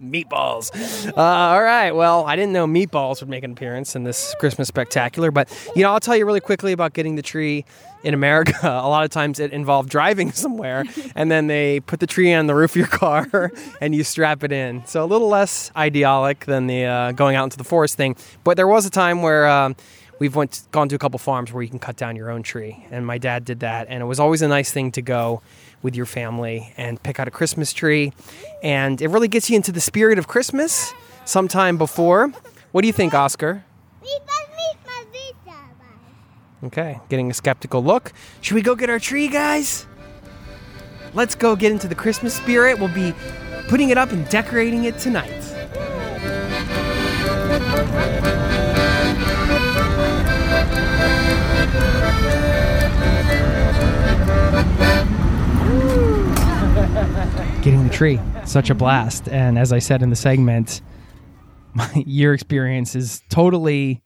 [0.02, 1.08] meatballs.
[1.16, 1.92] Uh, all right.
[1.92, 5.82] Well, I didn't know meatballs would make an appearance in this Christmas spectacular, but you
[5.82, 7.64] know, I'll tell you really quickly about getting the tree
[8.06, 8.56] in America.
[8.62, 12.46] A lot of times it involved driving somewhere, and then they put the tree on
[12.46, 14.86] the roof of your car and you strap it in.
[14.86, 18.16] So a little less idealic than the uh, going out into the forest thing.
[18.44, 19.46] But there was a time where.
[19.46, 19.76] Um,
[20.18, 22.86] We've went gone to a couple farms where you can cut down your own tree,
[22.90, 25.42] and my dad did that, and it was always a nice thing to go
[25.82, 28.14] with your family and pick out a Christmas tree,
[28.62, 30.94] and it really gets you into the spirit of Christmas
[31.26, 32.32] sometime before.
[32.72, 33.62] What do you think, Oscar?
[36.64, 38.12] Okay, getting a skeptical look.
[38.40, 39.86] Should we go get our tree, guys?
[41.12, 42.78] Let's go get into the Christmas spirit.
[42.78, 43.12] We'll be
[43.68, 45.30] putting it up and decorating it tonight.
[57.62, 59.28] Getting the tree, such a blast.
[59.28, 60.80] And as I said in the segment,
[61.74, 64.04] my year experience is totally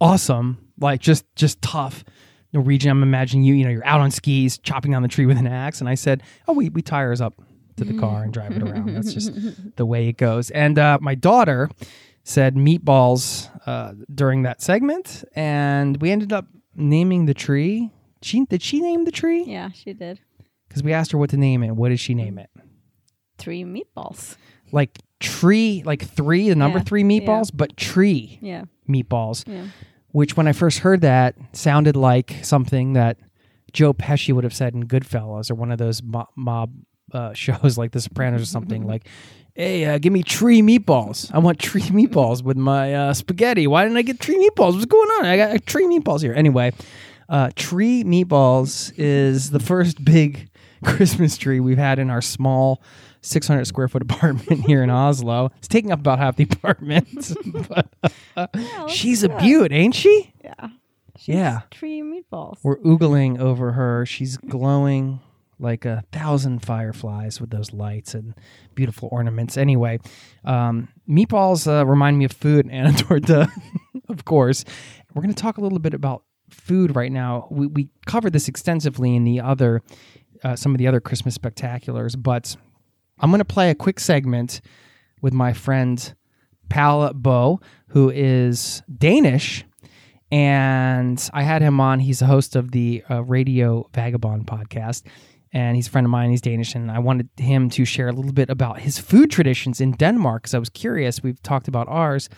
[0.00, 0.67] awesome.
[0.80, 2.04] Like just just tough.
[2.52, 5.36] Norwegian, I'm imagining you, you know, you're out on skis, chopping down the tree with
[5.36, 5.80] an axe.
[5.80, 7.34] And I said, Oh, we, we tie ours up
[7.76, 8.94] to the car and drive it around.
[8.94, 9.32] That's just
[9.76, 10.50] the way it goes.
[10.50, 11.68] And uh, my daughter
[12.24, 17.90] said meatballs uh, during that segment, and we ended up naming the tree.
[18.22, 19.44] She did she name the tree?
[19.44, 20.18] Yeah, she did.
[20.68, 21.72] Because we asked her what to name it.
[21.72, 22.50] What did she name it?
[23.38, 24.36] Three meatballs.
[24.72, 28.64] Like tree, like three, the number Yeah, three meatballs, but tree Yeah.
[28.88, 29.46] meatballs.
[29.46, 29.66] Yeah.
[30.12, 33.18] Which when I first heard that sounded like something that
[33.72, 36.72] Joe Pesci would have said in Goodfellas or one of those mo- mob
[37.12, 39.06] uh, shows like The Sopranos or something like,
[39.54, 41.30] "Hey, uh, give me tree meatballs.
[41.32, 43.66] I want tree meatballs with my uh, spaghetti.
[43.66, 44.74] Why didn't I get tree meatballs?
[44.74, 45.26] What's going on?
[45.26, 46.72] I got uh, tree meatballs here." Anyway,
[47.28, 50.48] uh, tree meatballs is the first big
[50.84, 52.82] Christmas tree we've had in our small.
[53.22, 55.50] 600 square foot apartment here in Oslo.
[55.58, 57.32] It's taking up about half the apartment.
[57.68, 57.88] but
[58.36, 60.32] uh, she's a beaut, ain't she?
[60.42, 60.68] Yeah.
[61.20, 61.60] Yeah.
[61.70, 62.58] Tree meatballs.
[62.62, 64.06] We're oogling over her.
[64.06, 65.20] She's glowing
[65.58, 68.34] like a thousand fireflies with those lights and
[68.74, 69.56] beautiful ornaments.
[69.56, 69.98] Anyway,
[70.44, 73.50] um, meatballs uh, remind me of food and Anna Dorta,
[74.08, 74.64] of course.
[75.14, 77.48] We're going to talk a little bit about food right now.
[77.50, 79.82] We, we covered this extensively in the other,
[80.44, 82.56] uh, some of the other Christmas spectaculars, but
[83.20, 84.60] I'm going to play a quick segment
[85.20, 86.14] with my friend
[86.68, 89.64] Palle Bo, who is Danish.
[90.30, 92.00] And I had him on.
[92.00, 95.02] He's a host of the uh, Radio Vagabond podcast.
[95.52, 96.30] And he's a friend of mine.
[96.30, 96.74] He's Danish.
[96.74, 100.42] And I wanted him to share a little bit about his food traditions in Denmark
[100.42, 101.22] because I was curious.
[101.22, 102.28] We've talked about ours.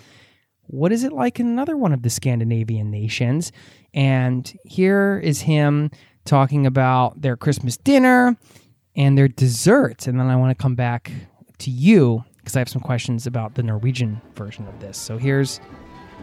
[0.62, 3.50] What is it like in another one of the Scandinavian nations?
[3.92, 5.90] And here is him
[6.24, 8.36] talking about their Christmas dinner
[9.00, 10.06] and their dessert.
[10.06, 11.10] And then I want to come back
[11.60, 14.98] to you because I have some questions about the Norwegian version of this.
[14.98, 15.58] So here's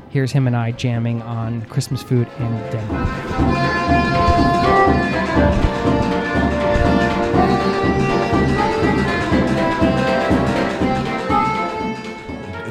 [0.09, 3.07] here's him and I jamming on Christmas food in Denmark.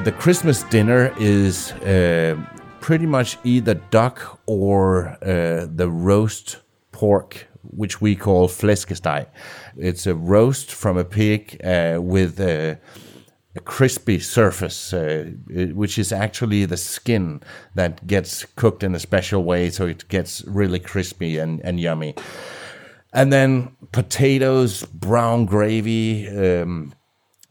[0.05, 2.37] the Christmas dinner is uh,
[2.79, 6.59] pretty much either duck or uh, the roast
[6.93, 9.27] pork, which we call flæskesteg.
[9.77, 12.79] It's a roast from a pig uh, with a,
[13.55, 15.31] a crispy surface, uh,
[15.75, 17.43] which is actually the skin
[17.75, 22.15] that gets cooked in a special way, so it gets really crispy and, and yummy.
[23.13, 26.93] And then potatoes, brown gravy, um,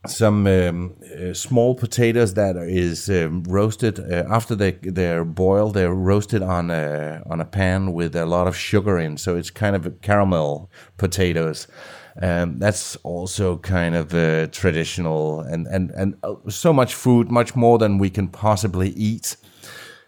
[0.09, 5.73] some um, uh, small potatoes that is um, roasted uh, after they they're boiled.
[5.73, 9.49] They're roasted on a on a pan with a lot of sugar in, so it's
[9.49, 11.67] kind of caramel potatoes.
[12.21, 17.55] Um, that's also kind of uh, traditional and and and uh, so much food, much
[17.55, 19.37] more than we can possibly eat.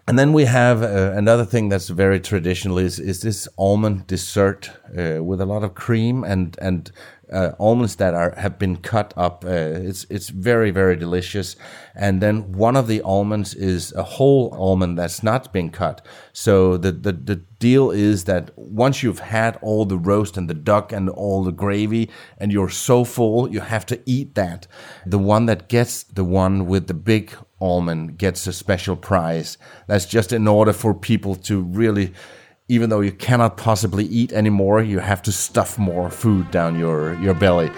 [0.09, 4.71] And then we have uh, another thing that's very traditional is is this almond dessert
[4.97, 6.91] uh, with a lot of cream and and
[7.31, 9.43] uh, almonds that are have been cut up.
[9.45, 11.55] Uh, it's it's very very delicious.
[11.95, 16.05] And then one of the almonds is a whole almond that's not been cut.
[16.33, 20.53] So the the, the deal is that once you've had all the roast and the
[20.53, 24.67] duck and all the gravy and you're so full, you have to eat that.
[25.05, 29.57] The one that gets the one with the big almond gets a special prize.
[29.87, 32.13] That's just in order for people to really
[32.69, 37.13] even though you cannot possibly eat anymore, you have to stuff more food down your,
[37.21, 37.71] your belly.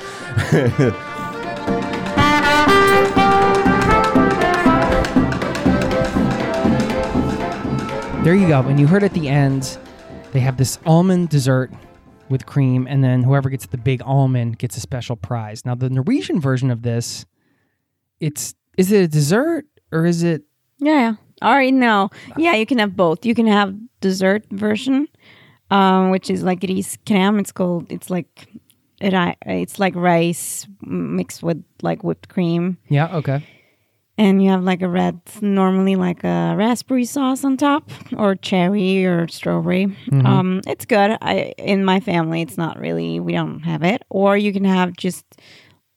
[8.23, 8.59] There you go.
[8.61, 9.77] And you heard at the end,
[10.33, 11.71] they have this almond dessert
[12.27, 15.65] with cream, and then whoever gets the big almond gets a special prize.
[15.65, 17.25] Now, the Norwegian version of this,
[18.19, 20.43] it's is it a dessert or is it?
[20.79, 21.13] Yeah, yeah.
[21.41, 22.09] All right, no.
[22.37, 23.25] Yeah, you can have both.
[23.25, 25.07] You can have dessert version,
[25.71, 27.39] um, which is like riskrem.
[27.39, 27.91] It's called.
[27.91, 28.47] It's like
[29.01, 29.13] it.
[29.45, 33.15] It's like rice mixed with like whipped cream, Yeah.
[33.17, 33.45] Okay.
[34.17, 39.05] and you have like a red, normally like a raspberry sauce on top, or cherry
[39.05, 39.95] or strawberry.
[40.11, 41.17] Um, it's good.
[41.21, 43.19] I in my family, it's not really.
[43.21, 44.01] We don't have it.
[44.09, 45.23] Or you can have just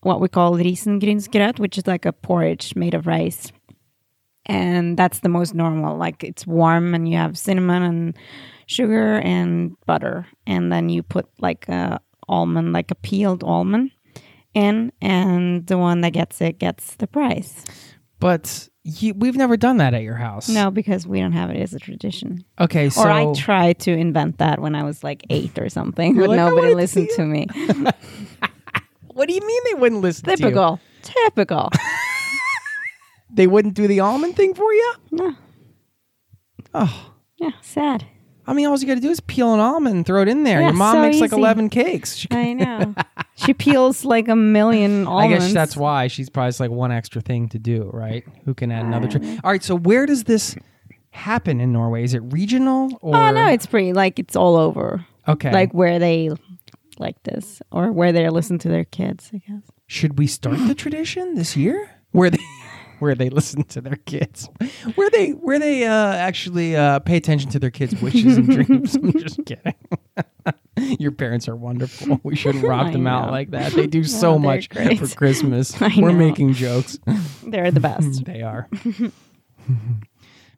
[0.02, 3.50] what we call risengrynsgrøt, which is like a porridge made of rice
[4.46, 5.96] and that's the most normal.
[5.96, 8.18] Like it's warm and you have cinnamon and
[8.66, 10.26] sugar and butter.
[10.46, 13.90] And then you put like a almond like a peeled almond
[14.54, 17.64] in and the one that gets it gets the prize
[18.20, 20.48] But you, we've never done that at your house.
[20.48, 22.44] no because we don't have it as a tradition.
[22.60, 22.90] Okay.
[22.90, 26.28] So or i tried to invent that when i was like eight or something but
[26.28, 27.46] like, nobody wanted to listened to me.
[29.08, 30.36] what do you mean they wouldn't listen to you?
[30.36, 31.70] typical typical
[33.32, 34.94] They wouldn't do the almond thing for you?
[35.10, 35.36] no
[36.74, 37.12] Oh.
[37.36, 38.06] yeah sad
[38.44, 40.42] I mean, all you got to do is peel an almond and throw it in
[40.42, 40.60] there.
[40.60, 41.40] Yeah, Your mom so makes like easy.
[41.40, 42.16] 11 cakes.
[42.16, 42.94] She i know
[43.36, 45.44] she peels like a million almonds.
[45.44, 48.24] I guess that's why she's probably just like one extra thing to do, right?
[48.44, 49.08] Who can add another?
[49.44, 50.56] All right, so where does this
[51.10, 52.02] happen in Norway?
[52.02, 53.16] Is it regional oh, or?
[53.16, 55.06] Oh no, it's pretty like it's all over.
[55.28, 55.52] okay.
[55.52, 56.30] Like where they
[56.98, 59.62] like this or where they listen to their kids, I guess.
[59.86, 61.88] should we start the tradition this year?
[62.10, 62.38] Where they
[63.02, 64.48] where they listen to their kids,
[64.94, 68.94] where they where they uh, actually uh, pay attention to their kids' wishes and dreams.
[69.02, 69.74] I'm just kidding.
[70.98, 72.20] Your parents are wonderful.
[72.22, 73.72] We shouldn't rob them out like that.
[73.72, 74.98] They do so much great.
[74.98, 75.78] for Christmas.
[75.80, 76.12] We're know.
[76.12, 76.98] making jokes.
[77.44, 78.24] They're the best.
[78.24, 78.68] They are.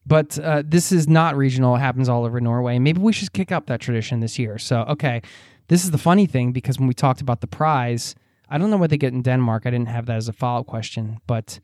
[0.06, 1.74] but uh, this is not regional.
[1.74, 2.78] It happens all over Norway.
[2.78, 4.56] Maybe we should kick up that tradition this year.
[4.56, 5.20] So, okay,
[5.68, 8.14] this is the funny thing because when we talked about the prize,
[8.48, 9.66] I don't know what they get in Denmark.
[9.66, 11.58] I didn't have that as a follow up question, but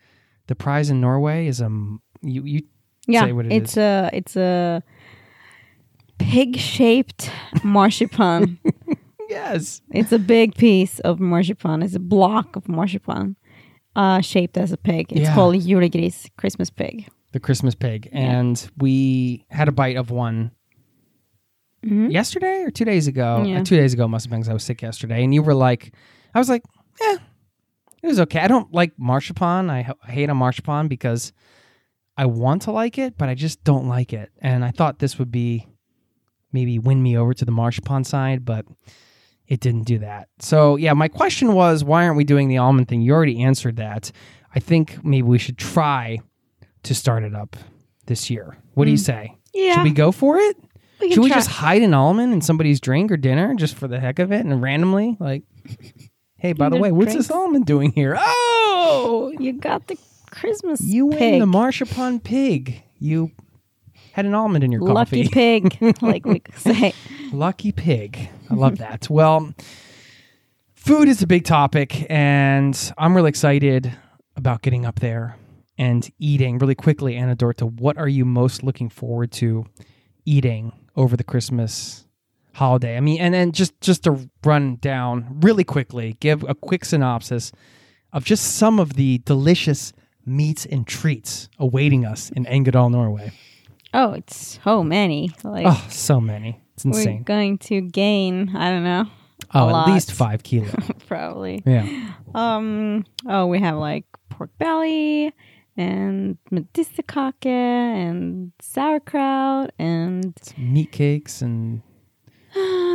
[0.51, 1.71] the prize in Norway is a
[2.23, 2.61] you you
[3.07, 3.77] yeah, say what it it's is.
[3.79, 4.83] a it's a
[6.19, 7.31] pig-shaped
[7.65, 8.59] marzipan.
[9.29, 9.81] yes.
[9.93, 11.83] it's a big piece of marzipan.
[11.83, 13.37] It's a block of marzipan,
[13.97, 15.07] uh, shaped as a pig.
[15.13, 15.35] It's Yeah.
[15.35, 17.07] called julegris, Christmas pig.
[17.33, 20.51] the Christmas pig, and we had a bite of one
[21.83, 23.39] yesterday or two days ago.
[23.39, 23.47] Mm-hmm.
[23.51, 23.61] Yeah.
[23.61, 25.55] Uh, two days ago must have been because I was sick yesterday, and you were
[25.55, 25.95] like,
[26.35, 26.63] I was like,
[27.01, 27.17] eh,
[28.03, 28.41] it was okay.
[28.41, 29.71] I don't like marzipan.
[29.71, 31.33] I hate a marzipan because
[32.17, 34.31] I want to like it, but I just don't like it.
[34.41, 35.67] And I thought this would be
[36.53, 38.67] maybe win me over to the marzipan side, but
[39.47, 40.29] it didn't do that.
[40.39, 43.03] So yeah, my question was, why aren't we doing the almond thing?
[43.03, 44.13] You already answered that.
[44.55, 46.21] I think maybe we should try
[46.83, 47.57] to start it up
[48.07, 48.57] this year.
[48.75, 49.05] What do you mm.
[49.05, 49.37] say?
[49.53, 49.75] Yeah.
[49.75, 50.57] Should we go for it?
[51.01, 51.39] We Should we try.
[51.39, 54.45] just hide an almond in somebody's drink or dinner just for the heck of it
[54.45, 55.45] and randomly like
[56.41, 58.17] Hey, by the way, what's this almond doing here?
[58.19, 59.99] Oh, You got the
[60.31, 62.83] Christmas you win the marzipan pig.
[62.99, 63.31] You
[64.13, 65.29] had an almond in your Lucky coffee.
[65.29, 66.95] pig, like we say.
[67.33, 68.29] Lucky pig.
[68.49, 69.09] I love that.
[69.11, 69.53] well,
[70.75, 73.93] food is a big topic, and I'm really excited
[74.37, 75.37] about getting up there
[75.77, 77.17] and eating really quickly.
[77.17, 79.67] Anna Dorta, what are you most looking forward to
[80.25, 82.07] eating over the Christmas
[82.55, 82.97] holiday?
[82.97, 87.53] I mean, and then just just to run down really quickly, give a quick synopsis
[88.13, 89.93] of just some of the delicious
[90.27, 93.33] meats and treats awaiting us in Engerdal, Norway.
[93.95, 95.31] Oh, it's so many.
[95.43, 96.61] Like Oh, so many.
[96.75, 97.19] It's insane.
[97.19, 98.55] we're going to gain.
[98.57, 99.07] I don't know.
[99.55, 99.89] Oh, at lot.
[99.89, 100.73] least five kilos.
[101.09, 101.63] Probably.
[101.67, 102.13] Yeah.
[102.35, 103.05] Um.
[103.27, 105.33] Oh, we have like pork belly
[105.77, 111.83] and medisterkake and sauerkraut and Meat cakes and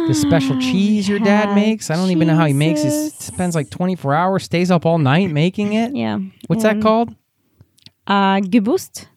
[0.07, 1.89] the special cheese your dad makes.
[1.89, 2.85] I don't even know how he makes it.
[2.85, 3.13] Cheeses.
[3.15, 5.95] spends like 24 hours, stays up all night making it.
[5.95, 6.19] yeah.
[6.47, 7.15] What's that called?
[8.07, 9.07] Uh, gubost.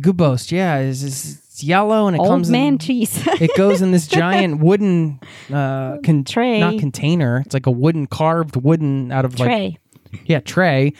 [0.00, 0.50] Gubost.
[0.52, 0.78] Yeah.
[0.78, 3.26] It's, it's it's yellow and it Old comes man in, cheese.
[3.40, 5.18] it goes in this giant wooden
[5.50, 6.60] uh con- Tray.
[6.60, 9.78] not container it's like a wooden carved wooden out of like Tray.
[10.26, 10.92] yeah tray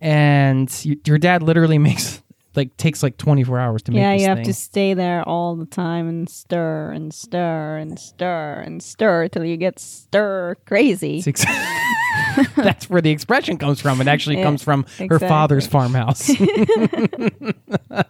[0.00, 2.22] and y- your dad literally makes
[2.56, 4.46] like takes like 24 hours to make yeah, you have thing.
[4.46, 9.44] to stay there all the time and stir and stir and stir and stir till
[9.44, 11.22] you get stir crazy.
[11.26, 11.44] Ex-
[12.56, 14.00] That's where the expression comes from.
[14.00, 16.30] It actually Yeah, comes from her father's farmhouse.
[16.30, 16.36] Uh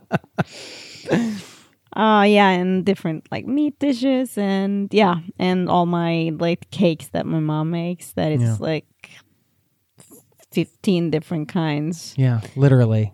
[2.26, 7.40] yeah, and different like meat dishes and yeah, and all my like cakes that my
[7.40, 8.56] mom makes that it's Yeah.
[8.58, 8.86] like
[10.52, 12.14] 15 different kinds.
[12.16, 13.12] yeah, literally.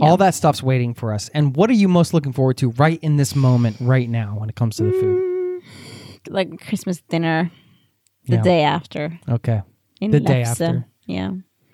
[0.00, 1.28] All that stuff's waiting for us.
[1.34, 4.48] And what are you most looking forward to right in this moment, right now, when
[4.48, 5.22] it comes to the food?
[5.22, 7.50] Mm, like Christmas dinner
[8.26, 8.42] the Yeah.
[8.42, 9.62] day after Okay.
[10.00, 10.86] in The day after.
[11.06, 11.32] Yeah.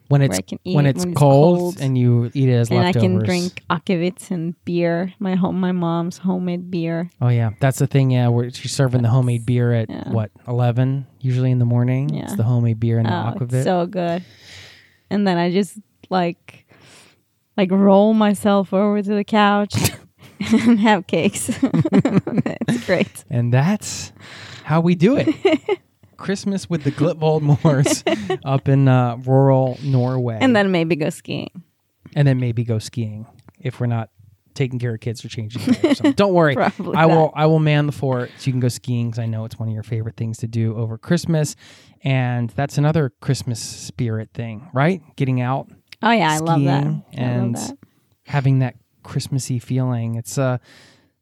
[0.09, 1.77] When it's when it's when it's cold, cold.
[1.81, 3.03] and you eat it as and leftovers.
[3.03, 5.13] I can drink akevits and beer.
[5.19, 7.11] My home my mom's homemade beer.
[7.23, 8.11] Oh yeah, that's the thing.
[8.11, 10.11] Yeah, where she's serving the homemade beer at Yeah.
[10.11, 12.11] what eleven usually in the morning.
[12.11, 12.25] Yeah.
[12.25, 13.65] It's the homemade beer and the Oh, aquavit.
[13.65, 14.23] so good.
[15.11, 15.79] And then I just
[16.11, 16.64] like
[17.57, 19.75] like roll myself over to the couch
[20.53, 21.51] and have cakes.
[21.63, 23.25] it's great.
[23.31, 24.13] and that's
[24.65, 25.81] how we do it.
[26.17, 28.05] Christmas with the Glitvold Moors
[28.45, 31.51] up in uh, rural Norway, And then maybe go skiing.
[32.15, 33.27] and then maybe go skiing
[33.61, 34.11] if we're not
[34.55, 35.61] taking care of kids or changing.
[35.73, 35.99] diapers.
[35.99, 37.33] So don't worry, Probably I will.
[37.35, 39.69] I will man the fort so you can go skiing because I know it's one
[39.69, 41.57] of your favorite things to do over Christmas,
[42.05, 45.03] and that's another Christmas spirit thing, right?
[45.17, 45.69] Getting out,
[46.05, 46.85] Oh yeah, I love that.
[46.85, 47.79] I love and that.
[48.27, 50.17] having that Christmassy feeling.
[50.17, 50.59] It's uh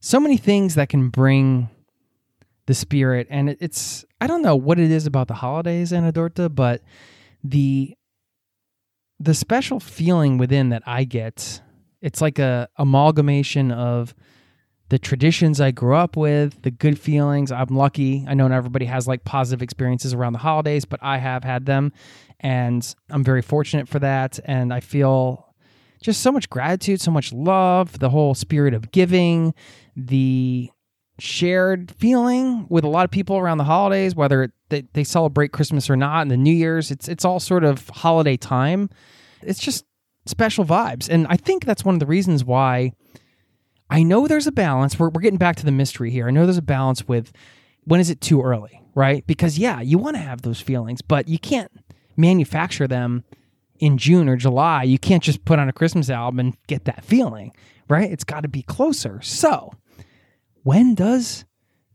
[0.01, 1.71] so many things that can bring
[2.67, 6.13] the spirit and it, it's I don't know what it is about the holidays, Anna
[6.13, 6.83] Dorta, but
[7.45, 7.97] the
[9.21, 11.63] the special feeling within that I get,
[12.01, 14.15] it's like a amalgamation of
[14.89, 17.51] the traditions I grew up with, the good feelings.
[17.51, 18.27] I'm lucky.
[18.29, 21.67] I know not everybody has like positive experiences around the holidays, but I have had
[21.67, 21.93] them
[22.43, 25.53] and I'm very fortunate for that and I feel
[26.03, 29.55] just so much gratitude, so much love, the whole spirit of giving,
[29.97, 30.71] the
[31.19, 35.89] shared feeling with a lot of people around the holidays, whether they, they celebrate Christmas
[35.89, 36.91] or not, and the New Year's.
[36.91, 38.91] It's it's all sort of holiday time.
[39.43, 39.85] It's just
[40.27, 42.93] special vibes, and I think that's one of the reasons why.
[43.91, 44.99] I know there's a balance.
[44.99, 46.27] We're, we're getting back to the mystery here.
[46.27, 47.31] I know there's a balance with
[47.85, 49.27] when is it too early, right?
[49.27, 51.71] Because yeah, you want to have those feelings, but you can't
[52.17, 53.25] manufacture them
[53.79, 54.85] in June or July.
[54.85, 57.53] You can't just put on a Christmas album and get that feeling,
[57.89, 58.11] right?
[58.11, 59.21] It's got to be closer.
[59.23, 59.73] So,
[60.63, 61.45] when does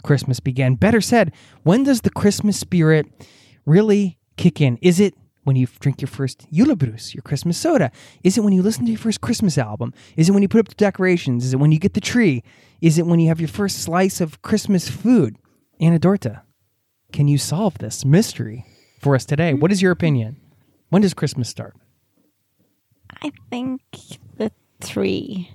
[0.03, 0.75] Christmas begin?
[0.75, 3.05] Better said, when does the Christmas spirit
[3.65, 4.77] really kick in?
[4.81, 5.13] Is it
[5.45, 7.89] when you drink your first julebrus, your Christmas soda?
[8.21, 9.93] Is it when you listen to your first Christmas album?
[10.17, 11.45] Is it when you put up the decorations?
[11.45, 12.43] Is it when you get the tree?
[12.81, 15.37] Is it when you have your first slice of Christmas food?
[15.79, 16.41] Anna Dorta,
[17.13, 18.65] can you solve this mystery
[18.99, 19.53] for us today?
[19.53, 20.37] What is your opinion?
[20.89, 21.75] When does Christmas start?
[23.21, 23.81] I think
[24.37, 25.51] the tree.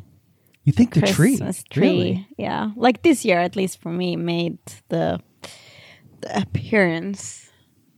[0.65, 1.81] You think the Christmas tree?
[1.81, 1.89] tree.
[1.89, 2.29] Really?
[2.37, 2.71] Yeah.
[2.77, 5.21] Like this year at least for me made the
[6.21, 7.51] the appearance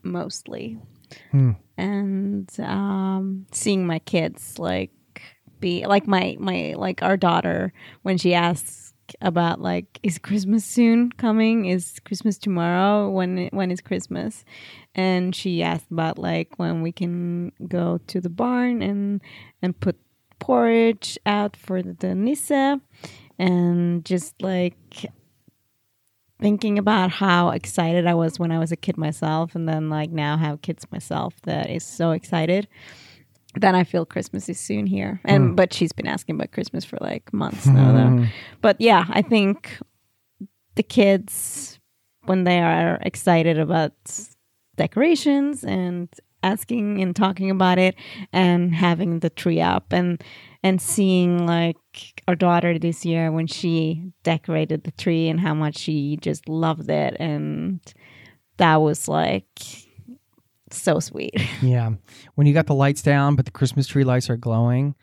[0.02, 0.78] mostly.
[1.30, 1.52] Hmm.
[1.76, 4.90] And um seeing my kids like
[5.60, 7.72] be like my my like our daughter
[8.02, 11.66] when she asks about like is Christmas soon coming?
[11.66, 13.10] Is Christmas tomorrow?
[13.10, 14.44] When when is Christmas?
[14.94, 19.20] And she asked about like when we can go to the barn and
[19.60, 19.96] and put
[20.38, 22.80] porridge out for the Nisse
[23.38, 25.06] and just like
[26.40, 30.10] thinking about how excited I was when I was a kid myself and then like
[30.10, 32.68] now have kids myself that is so excited.
[33.56, 35.20] Then I feel Christmas is soon here.
[35.24, 35.54] And hmm.
[35.54, 38.08] but she's been asking about Christmas for like months now though.
[38.08, 38.24] Hmm.
[38.60, 39.78] But yeah, I think
[40.74, 41.78] the kids
[42.24, 43.94] when they are excited about
[44.76, 46.08] decorations and
[46.42, 47.94] asking and talking about it
[48.32, 50.22] and having the tree up and
[50.62, 55.76] and seeing like our daughter this year when she decorated the tree and how much
[55.76, 57.80] she just loved it and
[58.58, 59.48] that was like
[60.70, 61.34] so sweet.
[61.62, 61.92] Yeah.
[62.34, 64.94] When you got the lights down, but the Christmas tree lights are glowing.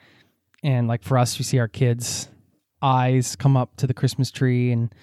[0.64, 2.30] And like for us, you see our kids'
[2.82, 4.94] eyes come up to the Christmas tree and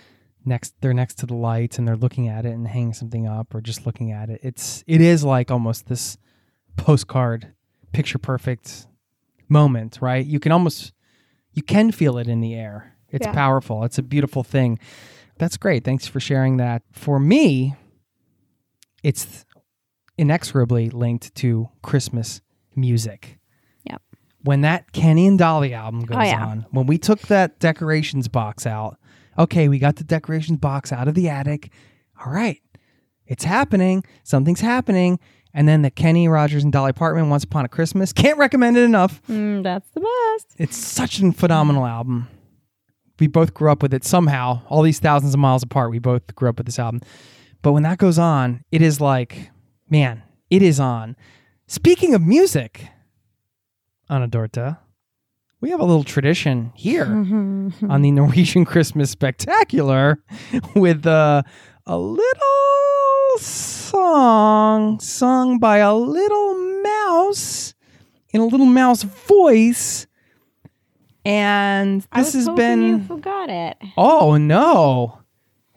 [0.48, 3.54] next they're next to the lights and they're looking at it and hanging something up
[3.54, 4.40] or just looking at it.
[4.42, 6.18] It's it is like almost this
[6.76, 7.52] postcard,
[7.92, 8.86] picture perfect
[9.48, 10.24] moment, right?
[10.24, 10.92] You can almost
[11.52, 12.94] you can feel it in the air.
[13.10, 13.32] It's Yeah.
[13.32, 13.84] powerful.
[13.84, 14.78] It's a beautiful thing.
[15.38, 15.84] That's great.
[15.84, 16.82] Thanks for sharing that.
[16.92, 17.74] For me,
[19.02, 19.44] it's
[20.16, 22.40] inexorably linked to Christmas
[22.74, 23.38] music.
[23.84, 24.02] Yep.
[24.42, 26.44] When that Kenny and Dolly album oh, goes Oh, yeah.
[26.44, 28.98] on, when we took that decorations box out,
[29.38, 31.70] okay, we got the decorations box out of the attic.
[32.24, 32.60] All right,
[33.26, 34.04] it's happening.
[34.24, 35.18] Something's happening.
[35.54, 38.12] And then the Kenny Rogers and Dolly Parton Once Upon a Christmas.
[38.12, 39.22] Can't recommend it enough.
[39.28, 40.54] Mm, that's the best.
[40.58, 42.28] It's such a phenomenal album.
[43.18, 44.60] We both grew up with it somehow.
[44.68, 47.00] All these thousands of miles apart, we both grew up with this album.
[47.62, 49.50] But when that goes on, it is like,
[49.88, 51.16] man, it is on.
[51.66, 52.86] Speaking of music,
[54.08, 54.78] Anna Dorta,
[55.60, 60.22] we have a little tradition here on the Norwegian Christmas Spectacular
[60.74, 61.42] with uh,
[61.86, 67.74] a little song sung by a little mouse
[68.32, 70.06] in a little mouse voice.
[71.24, 73.06] And I this was has hoping you been.
[73.06, 73.76] forgot it.
[73.96, 75.20] Oh, no.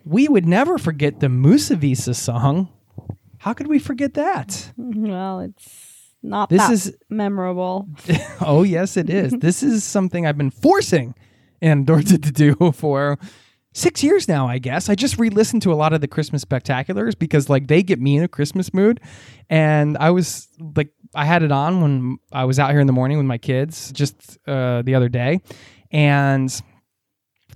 [0.06, 2.70] We would never forget the Musevisa song.
[3.40, 4.72] How could we forget that?
[4.78, 5.91] Well, it's
[6.24, 7.88] not This that is- memorable.
[8.41, 9.32] oh, yes, it is.
[9.34, 11.15] this is something I've been forcing
[11.61, 13.17] Dorta to do for
[13.74, 14.89] six years now, I guess.
[14.89, 17.99] I just re listened to a lot of the Christmas spectaculars because, like, they get
[17.99, 18.99] me in a Christmas mood.
[19.49, 22.93] And I was like, I had it on when I was out here in the
[22.93, 25.41] morning with my kids just uh, the other day.
[25.91, 26.49] And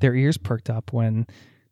[0.01, 1.25] their ears perked up when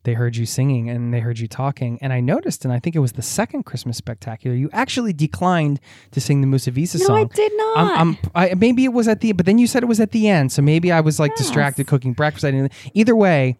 [0.04, 1.97] they heard you singing and they heard you talking.
[2.01, 5.80] And I noticed, and I think it was the second Christmas spectacular, you actually declined
[6.12, 7.16] to sing the Musevisa No, song.
[7.16, 7.78] No, I did not.
[7.78, 10.12] I'm, I'm I, maybe it was at the but then you said it was at
[10.12, 11.39] the end, so maybe I was like Yes.
[11.39, 12.43] distracted cooking breakfast.
[12.45, 12.72] I didn't.
[12.93, 13.58] Either way,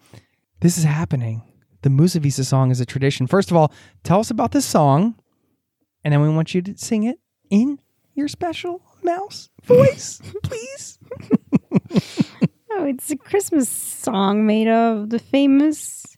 [0.60, 1.42] this is happening.
[1.82, 3.28] The Musevisa song is a tradition.
[3.28, 3.72] First of all,
[4.04, 5.16] tell us about this song,
[6.04, 7.20] and then we want you to sing it
[7.50, 7.80] in
[8.16, 10.98] your special mouse voice, please.
[12.76, 16.13] Oh, it's a Christmas song made of the famous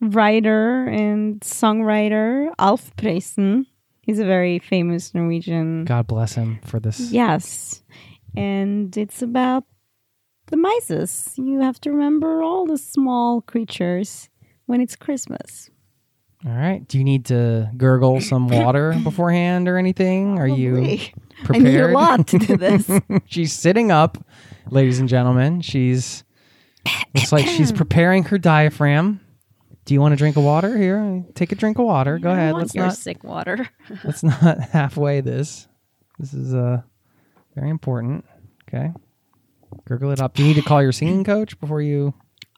[0.00, 3.66] writer and songwriter Alf Prøysen.
[4.02, 5.84] He's a very famous Norwegian.
[5.84, 6.98] God bless him for this.
[7.12, 7.82] Yes.
[8.36, 9.64] And it's about
[10.46, 11.36] the mices.
[11.36, 14.30] You have to remember all the small creatures
[14.66, 15.68] when it's Christmas.
[16.46, 16.86] All right.
[16.86, 20.38] Do you need to gurgle some water beforehand or anything?
[20.38, 21.12] Are you Probably.
[21.40, 21.64] I prepared?
[21.64, 22.90] need a lot to do this.
[23.26, 24.18] she's sitting up,
[24.70, 25.60] ladies and gentlemen.
[25.60, 26.24] She's
[27.14, 29.20] looks like she's preparing her diaphragm.
[29.88, 31.24] Do you want to drink of water here?
[31.34, 32.18] Take a drink of water.
[32.18, 32.54] Go I ahead.
[32.56, 33.70] Let's your not sick water.
[34.04, 35.66] let's not halfway this.
[36.18, 36.82] This is uh
[37.54, 38.26] very important.
[38.68, 38.92] Okay.
[39.86, 40.34] Gurgle it up.
[40.34, 42.12] Do you need to call your singing coach before you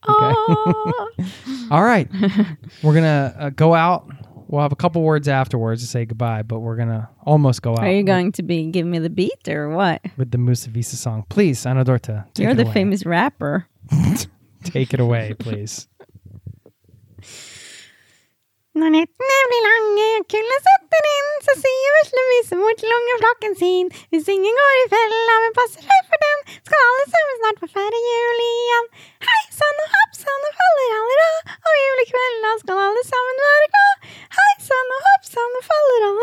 [0.09, 0.35] Okay.
[0.35, 1.11] Oh.
[1.70, 2.09] All right.
[2.83, 4.11] we're going to uh, go out.
[4.49, 7.74] We'll have a couple words afterwards to say goodbye, but we're going to almost go
[7.74, 7.85] out.
[7.85, 10.03] Are you going to be giving me the beat or what?
[10.16, 11.26] with the Musevisa song.
[11.28, 12.24] Please, Anna Dorta.
[12.35, 12.72] Take You're it the away.
[12.72, 13.68] famous rapper.
[14.64, 15.87] Take it away, please.
[18.79, 18.93] Når
[19.51, 21.97] blir lange og kulda setter inn, så sier
[22.35, 26.85] veslemor til ungeflokken sin Hvis ingen går i fella, men passer seg for den, skal
[26.91, 28.87] alle sammen snart få feire jul igjen.
[29.27, 33.45] Hei sann og hopp sann og faller alle av, og julekvelden da skal alle sammen
[33.49, 34.09] være glad.
[34.39, 36.21] Hei sann og hopp sann og faller om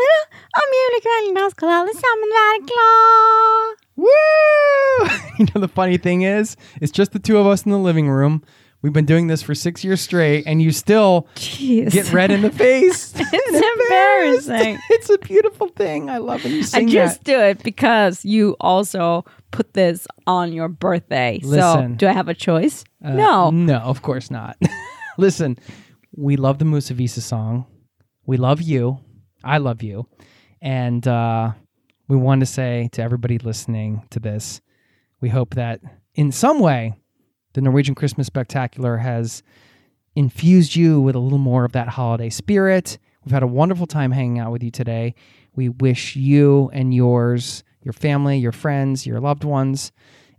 [1.58, 3.76] skal alle sammen være glad.
[3.96, 5.08] Woo!
[5.38, 8.08] you know, the funny thing is, it's just the two of us in the living
[8.08, 8.42] room.
[8.88, 11.90] We've been doing this for six years straight, and you still Jeez.
[11.90, 13.12] get red in the face.
[13.20, 14.78] It's embarrassing.
[14.90, 16.08] it's a beautiful thing.
[16.08, 17.24] I love when you I just that.
[17.24, 21.38] do it because you also put this on your birthday.
[21.42, 21.92] Listen.
[21.92, 22.82] so, do I have a choice?
[23.04, 23.50] Uh, no.
[23.50, 24.56] No, of course not.
[25.18, 25.58] Listen,
[26.16, 27.66] we love the Musevisa song.
[28.24, 29.00] We love you.
[29.44, 30.08] I love you.
[30.62, 31.52] And uh,
[32.08, 34.62] we want to say to everybody listening to this,
[35.20, 35.82] we hope that
[36.14, 36.94] in some way,
[37.58, 39.42] the Norwegian Christmas Spectacular has
[40.14, 42.98] infused you with a little more of that holiday spirit.
[43.24, 45.16] We've had a wonderful time hanging out with you today.
[45.56, 49.90] We wish you and yours, your family, your friends, your loved ones,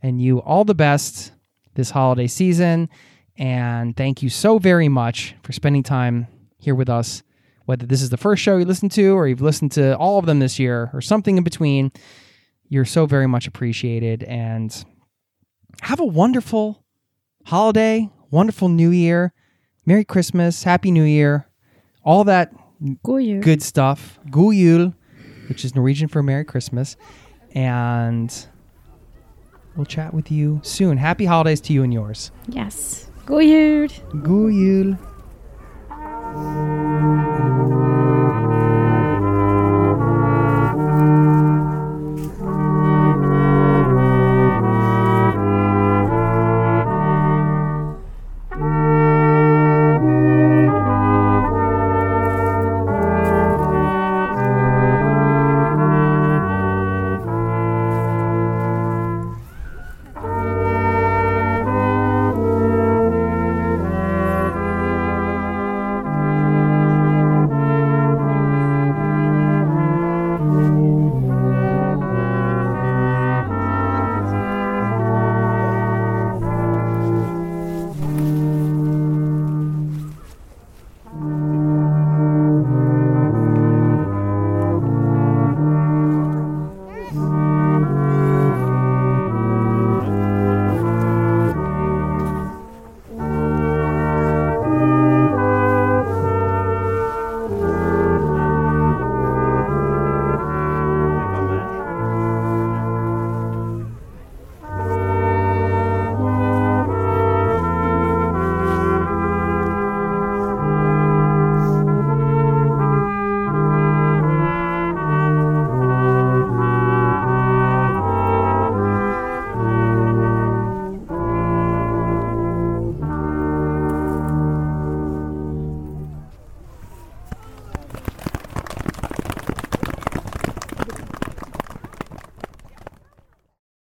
[0.01, 1.33] and you all the best
[1.73, 2.87] this holiday season.
[3.35, 7.21] And thank you so very much for spending time here with us.
[7.65, 10.25] Whether this is the first show you listened to or you've listened to all of
[10.25, 11.91] them this year or something in between,
[12.69, 14.23] you're so very much appreciated.
[14.23, 14.73] And
[15.81, 16.85] have a wonderful
[17.49, 19.33] holiday, wonderful new year,
[19.83, 21.47] Merry Christmas, Happy New Year,
[22.03, 22.53] all that
[23.01, 24.19] good stuff.
[24.29, 24.93] God jul,
[25.47, 26.95] which is Norwegian for Merry Christmas.
[27.55, 28.31] And
[29.75, 30.97] we'll chat with you soon.
[30.97, 32.31] Happy holidays to you and yours.
[32.47, 33.09] Yes.
[33.25, 33.87] God jul.
[34.21, 34.99] Guyul.